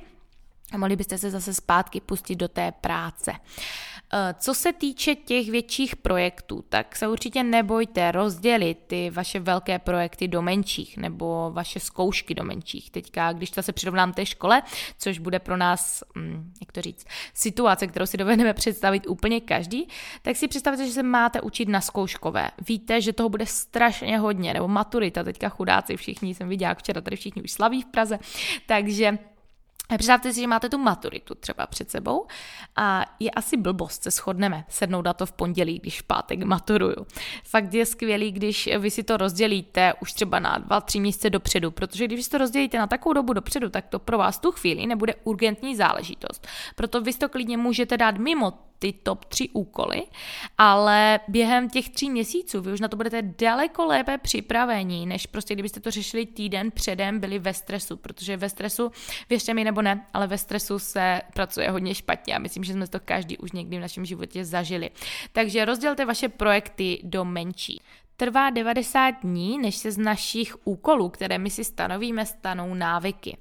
a 0.72 0.78
mohli 0.78 0.96
byste 0.96 1.18
se 1.18 1.32
zase 1.32 1.54
zpátky 1.54 2.01
pustit 2.01 2.36
do 2.36 2.48
té 2.48 2.72
práce. 2.72 3.34
Eh, 4.13 4.36
co 4.40 4.54
se 4.54 4.74
týče 4.74 5.16
těch 5.16 5.50
větších 5.50 5.96
projektů, 5.96 6.63
tak 6.70 6.96
se 6.96 7.08
určitě 7.08 7.44
nebojte 7.44 8.12
rozdělit 8.12 8.78
ty 8.88 9.10
vaše 9.10 9.40
velké 9.40 9.80
projekty 9.80 10.28
do 10.28 10.42
menších 10.42 10.98
nebo 10.98 11.51
vaše 11.54 11.80
zkoušky 11.80 12.34
do 12.34 12.44
menších. 12.44 12.92
Teďka, 12.92 13.34
když 13.34 13.51
to 13.51 13.63
se 13.63 13.72
přirovnám 13.72 14.13
té 14.13 14.25
škole, 14.25 14.62
což 14.98 15.20
bude 15.20 15.40
pro 15.40 15.58
nás, 15.58 16.04
hm, 16.18 16.54
jak 16.62 16.72
to 16.72 16.82
říct, 16.82 17.06
situace, 17.34 17.88
kterou 17.88 18.06
si 18.06 18.18
dovedeme 18.18 18.54
představit 18.54 19.08
úplně 19.08 19.42
každý, 19.42 19.88
tak 20.22 20.36
si 20.36 20.48
představte, 20.48 20.86
že 20.86 20.92
se 20.92 21.04
máte 21.04 21.42
učit 21.42 21.70
na 21.70 21.82
zkouškové. 21.82 22.51
Víte, 22.68 23.01
že 23.01 23.13
toho 23.13 23.30
bude 23.30 23.46
strašně 23.46 24.20
hodně, 24.20 24.54
nebo 24.54 24.68
maturita, 24.68 25.24
teďka 25.24 25.50
chudáci 25.50 25.98
všichni, 25.98 26.36
jsem 26.36 26.50
viděla 26.50 26.74
včera, 26.74 27.01
tady 27.01 27.16
všichni 27.16 27.42
už 27.42 27.51
slaví 27.51 27.82
v 27.82 27.86
Praze, 27.86 28.20
takže 28.66 29.18
Představte 29.98 30.34
si, 30.34 30.42
že 30.42 30.48
máte 30.48 30.70
tu 30.70 30.78
maturitu 30.78 31.36
třeba 31.36 31.68
před 31.68 31.92
sebou 31.92 32.28
a 32.76 33.06
je 33.20 33.32
asi 33.32 33.58
blbost, 33.58 34.04
se 34.04 34.12
shodneme, 34.12 34.66
sednout 34.70 35.06
na 35.06 35.14
to 35.14 35.26
v 35.26 35.32
pondělí, 35.32 35.80
když 35.80 36.02
v 36.02 36.04
pátek 36.04 36.44
maturuju. 36.44 37.08
Fakt 37.44 37.74
je 37.74 37.86
skvělý, 37.86 38.32
když 38.32 38.70
vy 38.80 38.92
si 38.92 39.04
to 39.04 39.18
rozdělíte 39.18 39.94
už 40.02 40.14
třeba 40.14 40.40
na 40.40 40.58
dva, 40.58 40.82
tři 40.82 41.00
měsíce 41.00 41.30
dopředu, 41.30 41.72
protože 41.72 42.08
když 42.08 42.26
si 42.26 42.32
to 42.32 42.38
rozdělíte 42.38 42.78
na 42.78 42.88
takovou 42.88 43.14
dobu 43.14 43.34
dopředu, 43.34 43.70
tak 43.70 43.88
to 43.88 44.00
pro 44.00 44.18
vás 44.18 44.40
tu 44.40 44.52
chvíli 44.52 44.88
nebude 44.88 45.16
urgentní 45.24 45.76
záležitost. 45.76 46.48
Proto 46.76 47.02
vy 47.02 47.14
to 47.14 47.30
klidně 47.30 47.58
můžete 47.58 47.98
dát 47.98 48.18
mimo 48.18 48.54
ty 48.82 48.94
top 48.94 49.26
tři 49.26 49.50
úkoly, 49.54 50.04
ale 50.58 51.20
během 51.28 51.70
těch 51.70 51.90
tří 51.90 52.10
měsíců 52.10 52.62
vy 52.62 52.74
už 52.74 52.80
na 52.80 52.88
to 52.88 52.98
budete 52.98 53.22
daleko 53.22 53.86
lépe 53.86 54.18
připravení, 54.18 55.06
než 55.06 55.28
prostě 55.28 55.54
kdybyste 55.54 55.80
to 55.80 55.92
řešili 55.92 56.26
týden 56.26 56.72
předem, 56.72 57.20
byli 57.20 57.40
ve 57.40 57.54
stresu, 57.54 57.98
protože 57.98 58.38
ve 58.38 58.50
stresu, 58.50 58.92
věřte 59.30 59.54
mi 59.54 59.64
nebo 59.64 59.82
ne, 59.82 60.06
ale 60.14 60.28
ve 60.28 60.38
stresu 60.38 60.80
se 60.80 61.22
pracuje 61.34 61.72
hodně 61.72 61.96
špatně 61.96 62.36
a 62.36 62.40
myslím, 62.40 62.64
že 62.64 62.74
jsme 62.74 62.88
to 62.88 63.00
každý 63.00 63.38
už 63.38 63.52
někdy 63.52 63.78
v 63.78 63.82
našem 63.82 64.06
životě 64.06 64.46
zažili. 64.46 64.90
Takže 65.32 65.66
rozdělte 65.66 66.06
vaše 66.06 66.30
projekty 66.30 67.00
do 67.04 67.26
menší. 67.26 67.82
Trvá 68.22 68.50
90 68.50 69.12
dní, 69.22 69.58
než 69.58 69.75
se 69.75 69.92
z 69.92 69.98
našich 69.98 70.56
úkolů, 70.63 71.10
které 71.10 71.38
my 71.38 71.50
si 71.50 71.63
stanovíme, 71.63 72.25
stanou 72.25 72.74
návyky. 72.74 73.38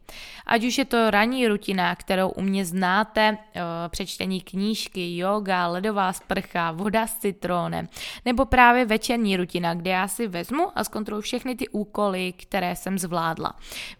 Ať 0.46 0.64
už 0.64 0.78
je 0.78 0.84
to 0.84 1.10
ranní 1.10 1.49
rutina, 1.49 1.94
kterou 1.94 2.28
u 2.28 2.40
mě 2.42 2.64
znáte, 2.64 3.38
eh, 3.54 3.60
přečtení 3.88 4.40
knížky, 4.40 5.16
yoga, 5.16 5.66
ledová 5.66 6.12
sprcha, 6.12 6.72
voda 6.72 7.06
s 7.06 7.18
citrónem, 7.18 7.88
nebo 8.25 8.44
právě 8.44 8.84
večerní 8.84 9.37
rutina, 9.37 9.75
kde 9.75 9.90
já 9.90 10.08
si 10.08 10.28
vezmu 10.28 10.68
a 10.75 10.84
zkontroluji 10.84 11.22
všechny 11.22 11.56
ty 11.56 11.68
úkoly, 11.68 12.32
které 12.32 12.76
jsem 12.76 12.99
zvládla. 12.99 13.52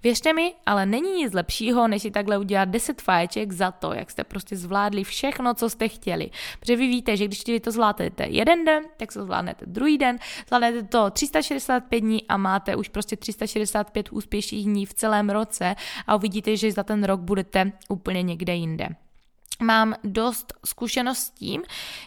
Věřte 0.03 0.33
mi, 0.33 0.55
ale 0.67 0.87
není 0.87 1.17
nic 1.17 1.33
lepšího, 1.33 1.89
než 1.89 2.03
si 2.03 2.11
takhle 2.11 2.39
udělat 2.39 2.69
10 2.69 3.03
faječek 3.03 3.53
za 3.53 3.71
to, 3.71 3.93
jak 3.93 4.11
jste 4.11 4.25
prostě 4.25 4.57
zvládli 4.57 5.05
všechno, 5.05 5.55
co 5.55 5.71
jste 5.71 5.89
chtěli. 5.89 6.31
Protože 6.61 6.77
vy 6.77 6.87
víte, 6.87 7.17
že 7.17 7.25
když 7.25 7.45
to 7.61 7.71
zvládnete 7.71 8.25
jeden 8.27 8.65
den, 8.65 8.85
tak 8.97 9.13
to 9.13 9.23
zvládnete 9.23 9.67
druhý 9.67 9.99
den, 9.99 10.19
zvládnete 10.47 10.70
Zvládnete 10.71 10.89
to 10.89 11.11
365 11.11 12.01
dní 12.01 12.27
a 12.29 12.37
máte 12.37 12.77
už 12.77 12.89
prostě 12.89 13.17
365 13.17 14.13
úspěšných 14.13 14.65
dní 14.65 14.87
v 14.87 14.95
celém 14.95 15.31
roce 15.31 15.75
a 16.07 16.17
uvidíte, 16.17 16.57
že 16.57 16.73
za 16.73 16.83
ten 16.83 17.05
rok 17.05 17.21
budete 17.21 17.73
úplně 17.89 18.23
někde 18.23 18.55
jinde 18.55 18.89
mám 19.63 19.95
dost 20.05 20.53
zkušenost 20.67 21.19
s 21.19 21.31
tím, 21.31 21.63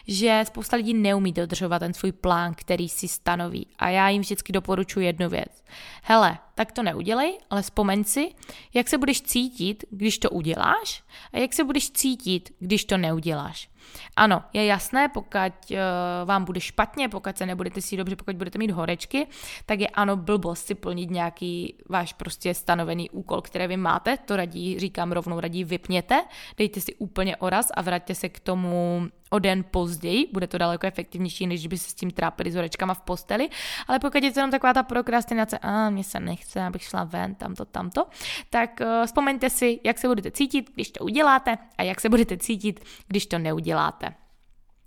že 0.08 0.42
spousta 0.46 0.76
lidí 0.76 0.94
neumí 0.94 1.32
dodržovat 1.32 1.78
ten 1.78 1.94
svůj 1.94 2.12
plán, 2.12 2.54
který 2.54 2.88
si 2.88 3.08
stanoví. 3.08 3.66
A 3.78 3.88
já 3.88 4.08
jim 4.08 4.22
vždycky 4.22 4.52
doporučuji 4.52 5.06
jednu 5.06 5.28
věc. 5.28 5.64
Hele, 6.02 6.38
tak 6.54 6.72
to 6.72 6.82
neudělej, 6.82 7.38
ale 7.50 7.62
vzpomeň 7.62 8.04
si, 8.04 8.34
jak 8.74 8.88
se 8.88 8.98
budeš 8.98 9.22
cítit, 9.22 9.84
když 9.90 10.18
to 10.18 10.30
uděláš 10.30 11.02
a 11.32 11.38
jak 11.38 11.52
se 11.52 11.64
budeš 11.64 11.90
cítit, 11.90 12.54
když 12.58 12.84
to 12.84 12.96
neuděláš. 12.96 13.68
Ano, 14.16 14.42
je 14.52 14.66
jasné, 14.66 15.08
pokud 15.08 15.36
uh, 15.70 15.78
vám 16.24 16.44
bude 16.44 16.60
špatně, 16.60 17.08
pokud 17.08 17.38
se 17.38 17.46
nebudete 17.46 17.80
si 17.80 17.96
dobře, 17.96 18.16
pokud 18.16 18.36
budete 18.36 18.58
mít 18.58 18.70
horečky, 18.70 19.26
tak 19.66 19.80
je 19.80 19.88
ano 19.88 20.16
blbost 20.16 20.66
si 20.66 20.74
plnit 20.74 21.10
nějaký 21.10 21.74
váš 21.88 22.12
prostě 22.12 22.54
stanovený 22.54 23.10
úkol, 23.10 23.40
který 23.40 23.66
vy 23.66 23.76
máte, 23.76 24.16
to 24.16 24.36
radí, 24.36 24.78
říkám 24.78 25.12
rovnou, 25.12 25.40
radí 25.40 25.64
vypněte, 25.64 26.24
dejte 26.56 26.80
si 26.80 26.94
úplně 26.94 27.36
oraz 27.36 27.68
a 27.74 27.82
vraťte 27.82 28.14
se 28.14 28.28
k 28.28 28.40
tomu 28.40 29.08
o 29.30 29.38
den 29.38 29.64
později, 29.70 30.28
bude 30.32 30.46
to 30.46 30.58
daleko 30.58 30.86
efektivnější, 30.86 31.46
než 31.46 31.66
by 31.66 31.78
se 31.78 31.90
s 31.90 31.94
tím 31.94 32.10
trápili 32.10 32.50
s 32.50 32.54
horečkama 32.54 32.94
v 32.94 33.00
posteli, 33.00 33.48
ale 33.88 33.98
pokud 33.98 34.22
je 34.22 34.32
to 34.32 34.38
jenom 34.38 34.50
taková 34.50 34.72
ta 34.72 34.82
prokrastinace, 34.82 35.58
a 35.58 35.90
mě 35.90 36.04
se 36.04 36.20
nechce, 36.20 36.62
abych 36.62 36.82
šla 36.82 37.04
ven, 37.04 37.34
tamto, 37.34 37.64
tamto, 37.64 38.06
tak 38.50 38.80
uh, 38.80 39.06
vzpomeňte 39.06 39.50
si, 39.50 39.80
jak 39.84 39.98
se 39.98 40.08
budete 40.08 40.30
cítit, 40.30 40.70
když 40.74 40.90
to 40.90 41.04
uděláte 41.04 41.58
a 41.78 41.82
jak 41.82 42.00
se 42.00 42.08
budete 42.08 42.36
cítit, 42.36 42.84
když 43.06 43.26
to 43.26 43.38
neuděláte. 43.38 43.73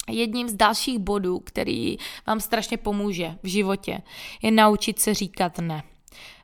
Jedním 0.10 0.50
z 0.50 0.54
dalších 0.54 1.00
bodů, 1.00 1.40
který 1.40 1.98
vám 2.28 2.40
strašně 2.40 2.78
pomůže 2.78 3.38
v 3.44 3.48
životě, 3.48 4.02
je 4.42 4.52
naučit 4.52 5.00
se 5.00 5.14
říkat 5.14 5.58
ne. 5.60 5.84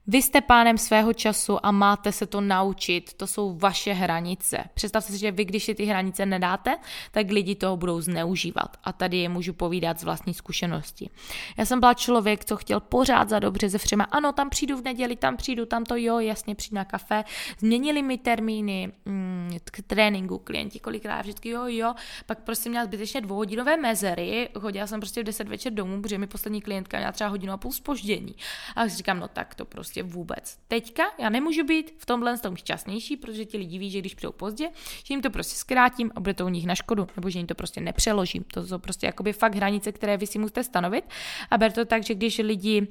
Vy 0.08 0.22
jste 0.22 0.42
pánem 0.42 0.78
svého 0.78 1.14
času 1.14 1.66
a 1.66 1.72
máte 1.72 2.12
se 2.12 2.26
to 2.26 2.42
naučit. 2.42 3.14
To 3.14 3.28
jsou 3.28 3.58
vaše 3.58 3.94
hranice. 3.94 4.58
Představte 4.74 5.12
si, 5.12 5.18
že 5.20 5.32
vy, 5.32 5.46
když 5.46 5.64
si 5.64 5.76
ty 5.76 5.86
hranice 5.86 6.26
nedáte, 6.26 6.76
tak 7.12 7.32
lidi 7.32 7.56
toho 7.56 7.78
budou 7.78 8.02
zneužívat. 8.02 8.78
A 8.84 8.94
tady 8.94 9.18
je 9.18 9.30
můžu 9.30 9.54
povídat 9.54 10.00
z 10.00 10.04
vlastní 10.04 10.34
zkušenosti. 10.34 11.10
Já 11.58 11.66
jsem 11.66 11.80
byla 11.80 11.94
člověk, 11.94 12.46
co 12.46 12.58
chtěl 12.58 12.80
pořád 12.80 13.30
za 13.30 13.40
dobře 13.40 13.70
se 13.70 13.78
všema. 13.78 14.04
Ano, 14.04 14.32
tam 14.32 14.50
přijdu 14.50 14.78
v 14.78 14.84
neděli, 14.84 15.16
tam 15.16 15.38
přijdu, 15.38 15.66
tam 15.66 15.84
to 15.84 15.96
jo, 15.96 16.20
jasně 16.20 16.56
přijdu 16.56 16.76
na 16.76 16.86
kafe. 16.86 17.24
Změnili 17.60 18.02
mi 18.02 18.18
termíny 18.18 18.92
mm, 19.06 19.58
k 19.64 19.82
tréninku 19.88 20.38
klienti 20.38 20.80
kolikrát 20.80 21.22
vždycky 21.22 21.50
jo, 21.50 21.64
jo. 21.68 21.94
Pak 22.26 22.40
prostě 22.40 22.70
měla 22.70 22.86
zbytečně 22.86 23.22
dvouhodinové 23.22 23.78
mezery. 23.78 24.50
Chodila 24.60 24.88
jsem 24.88 25.00
prostě 25.00 25.22
v 25.22 25.24
10 25.24 25.48
večer 25.48 25.74
domů, 25.74 26.02
protože 26.02 26.18
mi 26.18 26.28
poslední 26.28 26.62
klientka 26.62 26.98
měla 26.98 27.12
třeba 27.12 27.30
hodinu 27.30 27.54
a 27.54 27.58
půl 27.58 27.72
spoždění. 27.72 28.36
A 28.76 28.88
říkám, 28.88 29.20
no 29.20 29.28
tak 29.28 29.56
to 29.56 29.66
prostě 29.66 29.93
vůbec. 30.02 30.58
Teďka 30.68 31.04
já 31.20 31.30
nemůžu 31.30 31.64
být 31.64 31.94
v 31.98 32.06
tomhle 32.06 32.38
tom 32.38 32.56
šťastnější, 32.56 33.18
protože 33.18 33.46
ti 33.46 33.58
lidi 33.58 33.78
ví, 33.78 33.92
že 33.92 34.00
když 34.00 34.16
přijdou 34.16 34.32
pozdě, 34.32 34.70
že 35.04 35.14
jim 35.14 35.22
to 35.22 35.30
prostě 35.30 35.56
zkrátím 35.56 36.12
a 36.16 36.20
bude 36.20 36.34
to 36.34 36.46
u 36.46 36.50
nich 36.50 36.66
na 36.66 36.76
škodu, 36.76 37.08
nebo 37.16 37.30
že 37.30 37.40
jim 37.40 37.48
to 37.48 37.56
prostě 37.56 37.82
nepřeložím. 37.82 38.44
To 38.44 38.68
jsou 38.68 38.78
prostě 38.78 39.06
jakoby 39.06 39.34
fakt 39.34 39.56
hranice, 39.56 39.92
které 39.92 40.18
vy 40.18 40.28
si 40.28 40.40
musíte 40.40 40.64
stanovit. 40.64 41.06
A 41.52 41.58
ber 41.58 41.72
to 41.72 41.86
tak, 41.86 42.04
že 42.04 42.16
když 42.16 42.38
lidi 42.38 42.88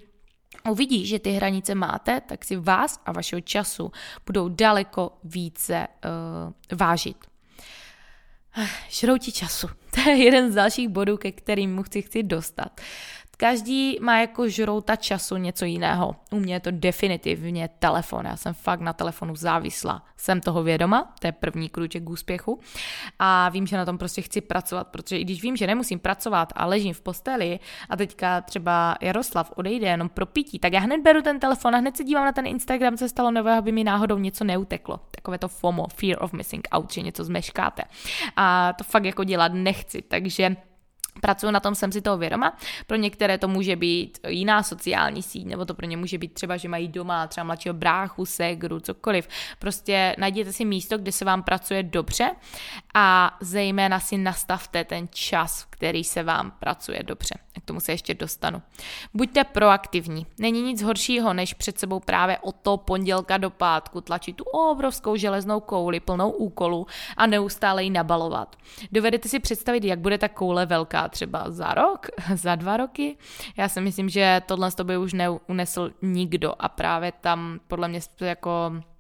uvidí, 0.71 1.07
že 1.07 1.19
ty 1.19 1.31
hranice 1.31 1.75
máte, 1.75 2.21
tak 2.21 2.45
si 2.45 2.57
vás 2.57 3.01
a 3.07 3.13
vašeho 3.13 3.41
času 3.41 3.93
budou 4.27 4.49
daleko 4.49 5.13
více 5.25 5.89
uh, 6.05 6.79
vážit. 6.79 7.17
Žrouti 8.89 9.33
času. 9.33 9.69
To 9.95 10.11
je 10.11 10.17
jeden 10.17 10.53
z 10.53 10.55
dalších 10.55 10.89
bodů, 10.89 11.17
ke 11.17 11.33
kterým 11.33 11.75
mu 11.75 11.83
chci, 11.83 12.03
chci 12.03 12.23
dostat. 12.23 12.81
Každý 13.43 13.99
má 14.01 14.21
jako 14.21 14.49
žrouta 14.49 14.97
času 14.97 15.37
něco 15.37 15.65
jiného. 15.65 16.17
U 16.31 16.39
mě 16.39 16.55
je 16.55 16.61
to 16.61 16.71
definitivně 16.71 17.69
telefon. 17.79 18.27
Já 18.27 18.37
jsem 18.37 18.55
fakt 18.55 18.81
na 18.81 18.93
telefonu 18.93 19.37
závislá. 19.37 20.05
Jsem 20.17 20.41
toho 20.41 20.63
vědoma, 20.63 21.15
to 21.21 21.27
je 21.27 21.33
první 21.33 21.69
krůček 21.69 22.05
k 22.05 22.11
úspěchu. 22.11 22.61
A 23.19 23.49
vím, 23.49 23.67
že 23.67 23.77
na 23.77 23.85
tom 23.85 23.99
prostě 23.99 24.23
chci 24.23 24.41
pracovat, 24.41 24.89
protože 24.89 25.19
i 25.19 25.25
když 25.25 25.43
vím, 25.43 25.57
že 25.57 25.67
nemusím 25.67 25.99
pracovat 25.99 26.53
a 26.57 26.67
ležím 26.67 26.95
v 26.95 27.01
posteli 27.01 27.61
a 27.89 27.97
teďka 27.97 28.41
třeba 28.41 28.97
Jaroslav 29.01 29.53
odejde 29.57 29.87
jenom 29.87 30.09
pro 30.09 30.27
pití, 30.27 30.59
tak 30.59 30.73
já 30.73 30.81
hned 30.81 31.01
beru 31.01 31.23
ten 31.23 31.41
telefon 31.41 31.75
a 31.75 31.79
hned 31.79 31.97
se 31.97 32.05
dívám 32.05 32.25
na 32.25 32.33
ten 32.33 32.47
Instagram, 32.47 32.97
co 32.97 33.09
stalo 33.09 33.31
nového, 33.31 33.59
aby 33.59 33.73
mi 33.73 33.85
náhodou 33.85 34.19
něco 34.19 34.45
neuteklo. 34.45 35.01
Takové 35.11 35.39
to 35.39 35.49
FOMO, 35.49 35.87
fear 35.95 36.23
of 36.23 36.33
missing 36.33 36.69
out, 36.73 36.93
že 36.93 37.03
něco 37.03 37.25
zmeškáte. 37.25 37.83
A 38.37 38.73
to 38.73 38.85
fakt 38.85 39.05
jako 39.05 39.25
dělat 39.25 39.53
nechci, 39.55 40.03
takže 40.03 40.57
Pracuji 41.21 41.51
na 41.53 41.61
tom, 41.61 41.75
jsem 41.75 41.93
si 41.93 42.01
toho 42.01 42.19
vědoma. 42.19 42.57
Pro 42.87 42.97
některé 42.97 43.39
to 43.39 43.49
může 43.49 43.77
být 43.77 44.19
jiná 44.29 44.63
sociální 44.63 45.23
síť, 45.23 45.47
nebo 45.47 45.65
to 45.65 45.75
pro 45.75 45.87
ně 45.87 45.97
může 45.97 46.19
být 46.19 46.35
třeba, 46.35 46.57
že 46.57 46.69
mají 46.69 46.89
doma 46.89 47.27
třeba 47.27 47.45
mladšího 47.45 47.75
bráchu, 47.75 48.27
segru, 48.27 48.81
cokoliv. 48.81 49.29
Prostě 49.59 50.17
najděte 50.19 50.53
si 50.53 50.65
místo, 50.65 50.99
kde 50.99 51.13
se 51.13 51.25
vám 51.25 51.43
pracuje 51.43 51.83
dobře 51.83 52.31
a 52.95 53.37
zejména 53.41 54.01
si 54.01 54.19
nastavte 54.19 54.85
ten 54.85 55.09
čas, 55.11 55.67
který 55.71 56.05
se 56.05 56.23
vám 56.23 56.51
pracuje 56.51 57.03
dobře. 57.03 57.35
K 57.61 57.65
tomu 57.65 57.81
se 57.81 57.93
ještě 57.93 58.15
dostanu. 58.15 58.63
Buďte 59.15 59.45
proaktivní. 59.45 60.27
Není 60.39 60.63
nic 60.63 60.83
horšího, 60.83 61.33
než 61.33 61.55
před 61.55 61.79
sebou 61.79 62.01
právě 62.01 62.39
o 62.39 62.53
to 62.53 62.77
pondělka 62.77 63.39
do 63.39 63.51
pátku 63.51 64.01
tlačit 64.01 64.37
tu 64.37 64.45
obrovskou 64.45 65.17
železnou 65.17 65.61
kouli 65.61 66.01
plnou 66.01 66.31
úkolů 66.31 66.87
a 67.17 67.27
neustále 67.27 67.85
ji 67.85 67.91
nabalovat. 67.91 68.57
Dovedete 68.93 69.29
si 69.29 69.41
představit, 69.41 69.85
jak 69.85 69.99
bude 69.99 70.19
ta 70.19 70.29
koule 70.29 70.67
velká 70.67 71.09
třeba 71.09 71.51
za 71.51 71.75
rok, 71.75 72.07
za 72.35 72.55
dva 72.55 72.77
roky? 72.77 73.17
Já 73.57 73.69
si 73.69 73.81
myslím, 73.81 74.09
že 74.09 74.43
tohle 74.47 74.71
z 74.71 74.81
by 74.85 74.99
už 74.99 75.13
neunesl 75.13 75.91
nikdo 76.03 76.55
a 76.59 76.69
právě 76.69 77.13
tam 77.13 77.61
podle 77.69 77.89
mě 77.89 78.01
jako 78.21 78.73
Uh, 78.73 78.92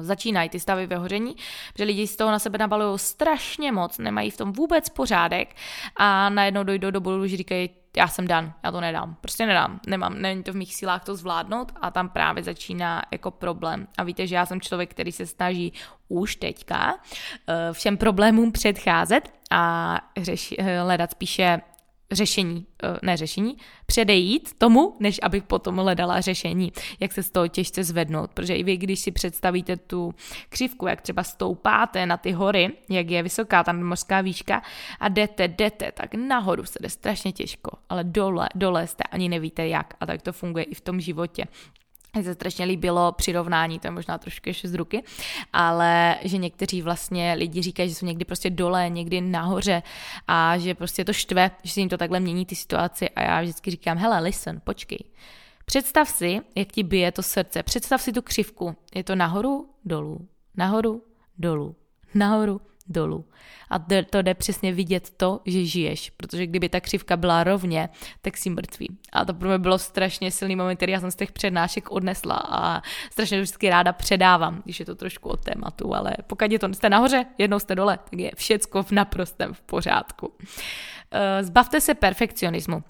začínají 0.00 0.48
ty 0.48 0.60
stavy 0.60 0.86
vyhoření, 0.86 1.36
že 1.78 1.84
lidi 1.84 2.06
z 2.06 2.16
toho 2.16 2.30
na 2.30 2.38
sebe 2.38 2.58
nabalují 2.58 2.98
strašně 2.98 3.72
moc, 3.72 3.98
nemají 3.98 4.30
v 4.30 4.36
tom 4.36 4.52
vůbec 4.52 4.88
pořádek 4.88 5.56
a 5.96 6.28
najednou 6.28 6.62
dojdou 6.62 6.90
do 6.90 7.00
bodu, 7.00 7.26
že 7.26 7.36
říkají, 7.36 7.70
já 7.96 8.08
jsem 8.08 8.26
dan, 8.26 8.52
já 8.64 8.70
to 8.70 8.80
nedám, 8.80 9.16
prostě 9.20 9.46
nedám, 9.46 9.80
nemám, 9.86 10.22
není 10.22 10.42
to 10.42 10.52
v 10.52 10.56
mých 10.56 10.74
silách 10.74 11.04
to 11.04 11.16
zvládnout 11.16 11.72
a 11.80 11.90
tam 11.90 12.08
právě 12.08 12.42
začíná 12.42 13.02
jako 13.12 13.30
problém. 13.30 13.86
A 13.98 14.04
víte, 14.04 14.26
že 14.26 14.34
já 14.34 14.46
jsem 14.46 14.60
člověk, 14.60 14.90
který 14.90 15.12
se 15.12 15.26
snaží 15.26 15.72
už 16.08 16.36
teďka 16.36 16.94
uh, 16.94 17.54
všem 17.72 17.96
problémům 17.96 18.52
předcházet 18.52 19.32
a 19.50 19.94
řeši, 20.16 20.56
hledat 20.82 21.10
spíše 21.10 21.60
řešení, 22.12 22.66
eh, 22.82 22.98
ne 23.02 23.16
řešení, 23.16 23.56
předejít 23.86 24.58
tomu, 24.58 24.96
než 25.00 25.20
abych 25.22 25.42
potom 25.42 25.76
hledala 25.76 26.20
řešení, 26.20 26.72
jak 27.00 27.12
se 27.12 27.22
z 27.22 27.30
toho 27.30 27.48
těžce 27.48 27.84
zvednout. 27.84 28.30
Protože 28.34 28.56
i 28.56 28.62
vy, 28.62 28.76
když 28.76 29.00
si 29.00 29.10
představíte 29.10 29.76
tu 29.76 30.14
křivku, 30.48 30.86
jak 30.86 31.00
třeba 31.00 31.22
stoupáte 31.22 32.06
na 32.06 32.16
ty 32.16 32.32
hory, 32.32 32.72
jak 32.90 33.10
je 33.10 33.22
vysoká 33.22 33.64
tam 33.64 33.82
mořská 33.82 34.20
výška 34.20 34.62
a 35.00 35.08
jdete, 35.08 35.48
jdete, 35.48 35.92
tak 35.92 36.14
nahoru 36.14 36.64
se 36.64 36.78
jde 36.82 36.90
strašně 36.90 37.32
těžko, 37.32 37.70
ale 37.88 38.04
dole, 38.04 38.48
dole 38.54 38.86
jste 38.86 39.04
ani 39.04 39.28
nevíte 39.28 39.68
jak 39.68 39.94
a 40.00 40.06
tak 40.06 40.22
to 40.22 40.32
funguje 40.32 40.64
i 40.64 40.74
v 40.74 40.80
tom 40.80 41.00
životě. 41.00 41.44
Mně 42.14 42.24
se 42.24 42.34
strašně 42.34 42.64
líbilo 42.64 43.12
přirovnání, 43.12 43.78
to 43.78 43.86
je 43.86 43.90
možná 43.90 44.18
trošku 44.18 44.48
ještě 44.48 44.68
z 44.68 44.74
ruky, 44.74 45.02
ale 45.52 46.16
že 46.22 46.38
někteří 46.38 46.82
vlastně 46.82 47.34
lidi 47.38 47.62
říkají, 47.62 47.88
že 47.88 47.94
jsou 47.94 48.06
někdy 48.06 48.24
prostě 48.24 48.50
dole, 48.50 48.90
někdy 48.90 49.20
nahoře 49.20 49.82
a 50.28 50.58
že 50.58 50.74
prostě 50.74 51.04
to 51.04 51.12
štve, 51.12 51.50
že 51.62 51.72
se 51.72 51.80
jim 51.80 51.88
to 51.88 51.96
takhle 51.96 52.20
mění 52.20 52.46
ty 52.46 52.54
situaci 52.54 53.10
a 53.10 53.22
já 53.22 53.40
vždycky 53.40 53.70
říkám, 53.70 53.98
hele, 53.98 54.20
listen, 54.20 54.60
počkej. 54.64 54.98
Představ 55.64 56.08
si, 56.08 56.40
jak 56.56 56.68
ti 56.72 56.82
bije 56.82 57.12
to 57.12 57.22
srdce, 57.22 57.62
představ 57.62 58.02
si 58.02 58.12
tu 58.12 58.22
křivku. 58.22 58.76
Je 58.94 59.04
to 59.04 59.14
nahoru, 59.14 59.70
dolů, 59.84 60.28
nahoru, 60.56 61.02
dolů, 61.38 61.76
nahoru, 62.14 62.60
dolů. 62.88 63.24
A 63.70 63.78
to 64.10 64.22
jde 64.22 64.34
přesně 64.34 64.72
vidět 64.72 65.10
to, 65.16 65.40
že 65.46 65.64
žiješ, 65.64 66.10
protože 66.10 66.46
kdyby 66.46 66.68
ta 66.68 66.80
křivka 66.80 67.16
byla 67.16 67.44
rovně, 67.44 67.88
tak 68.22 68.36
si 68.36 68.50
mrtvý. 68.50 68.88
A 69.12 69.24
to 69.24 69.34
pro 69.34 69.48
mě 69.48 69.58
bylo 69.58 69.78
strašně 69.78 70.30
silný 70.30 70.56
moment, 70.56 70.76
který 70.76 70.92
já 70.92 71.00
jsem 71.00 71.10
z 71.10 71.16
těch 71.16 71.32
přednášek 71.32 71.90
odnesla 71.90 72.36
a 72.48 72.82
strašně 73.10 73.40
vždycky 73.40 73.70
ráda 73.70 73.92
předávám, 73.92 74.62
když 74.64 74.80
je 74.80 74.86
to 74.86 74.94
trošku 74.94 75.28
od 75.28 75.40
tématu, 75.44 75.94
ale 75.94 76.12
pokud 76.26 76.52
je 76.52 76.58
to, 76.58 76.74
jste 76.74 76.90
nahoře, 76.90 77.24
jednou 77.38 77.58
jste 77.58 77.74
dole, 77.74 77.98
tak 78.10 78.20
je 78.20 78.30
všecko 78.36 78.82
v 78.82 78.90
naprostém 78.90 79.54
v 79.54 79.60
pořádku. 79.60 80.32
Eh, 81.10 81.44
zbavte 81.44 81.80
se 81.80 81.94
perfekcionismu. 81.94 82.82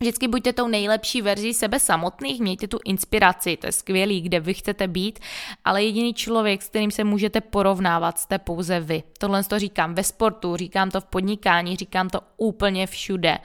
Vždycky 0.00 0.28
buďte 0.28 0.52
tou 0.52 0.68
nejlepší 0.68 1.22
verzí 1.22 1.54
sebe 1.54 1.80
samotných, 1.80 2.40
mějte 2.40 2.68
tu 2.68 2.78
inspiraci, 2.84 3.56
to 3.56 3.66
je 3.66 3.72
skvělý, 3.72 4.20
kde 4.20 4.40
vy 4.40 4.54
chcete 4.54 4.88
být, 4.88 5.18
ale 5.64 5.84
jediný 5.84 6.14
člověk, 6.14 6.62
s 6.62 6.68
kterým 6.68 6.90
se 6.90 7.04
můžete 7.04 7.40
porovnávat, 7.40 8.18
jste 8.18 8.38
pouze 8.38 8.80
vy. 8.80 9.02
Tohle 9.18 9.44
to 9.44 9.58
říkám 9.58 9.94
ve 9.94 10.04
sportu, 10.04 10.56
říkám 10.56 10.90
to 10.90 11.00
v 11.00 11.04
podnikání, 11.04 11.76
říkám 11.76 12.08
to 12.08 12.20
úplně 12.36 12.86
všude. 12.86 13.38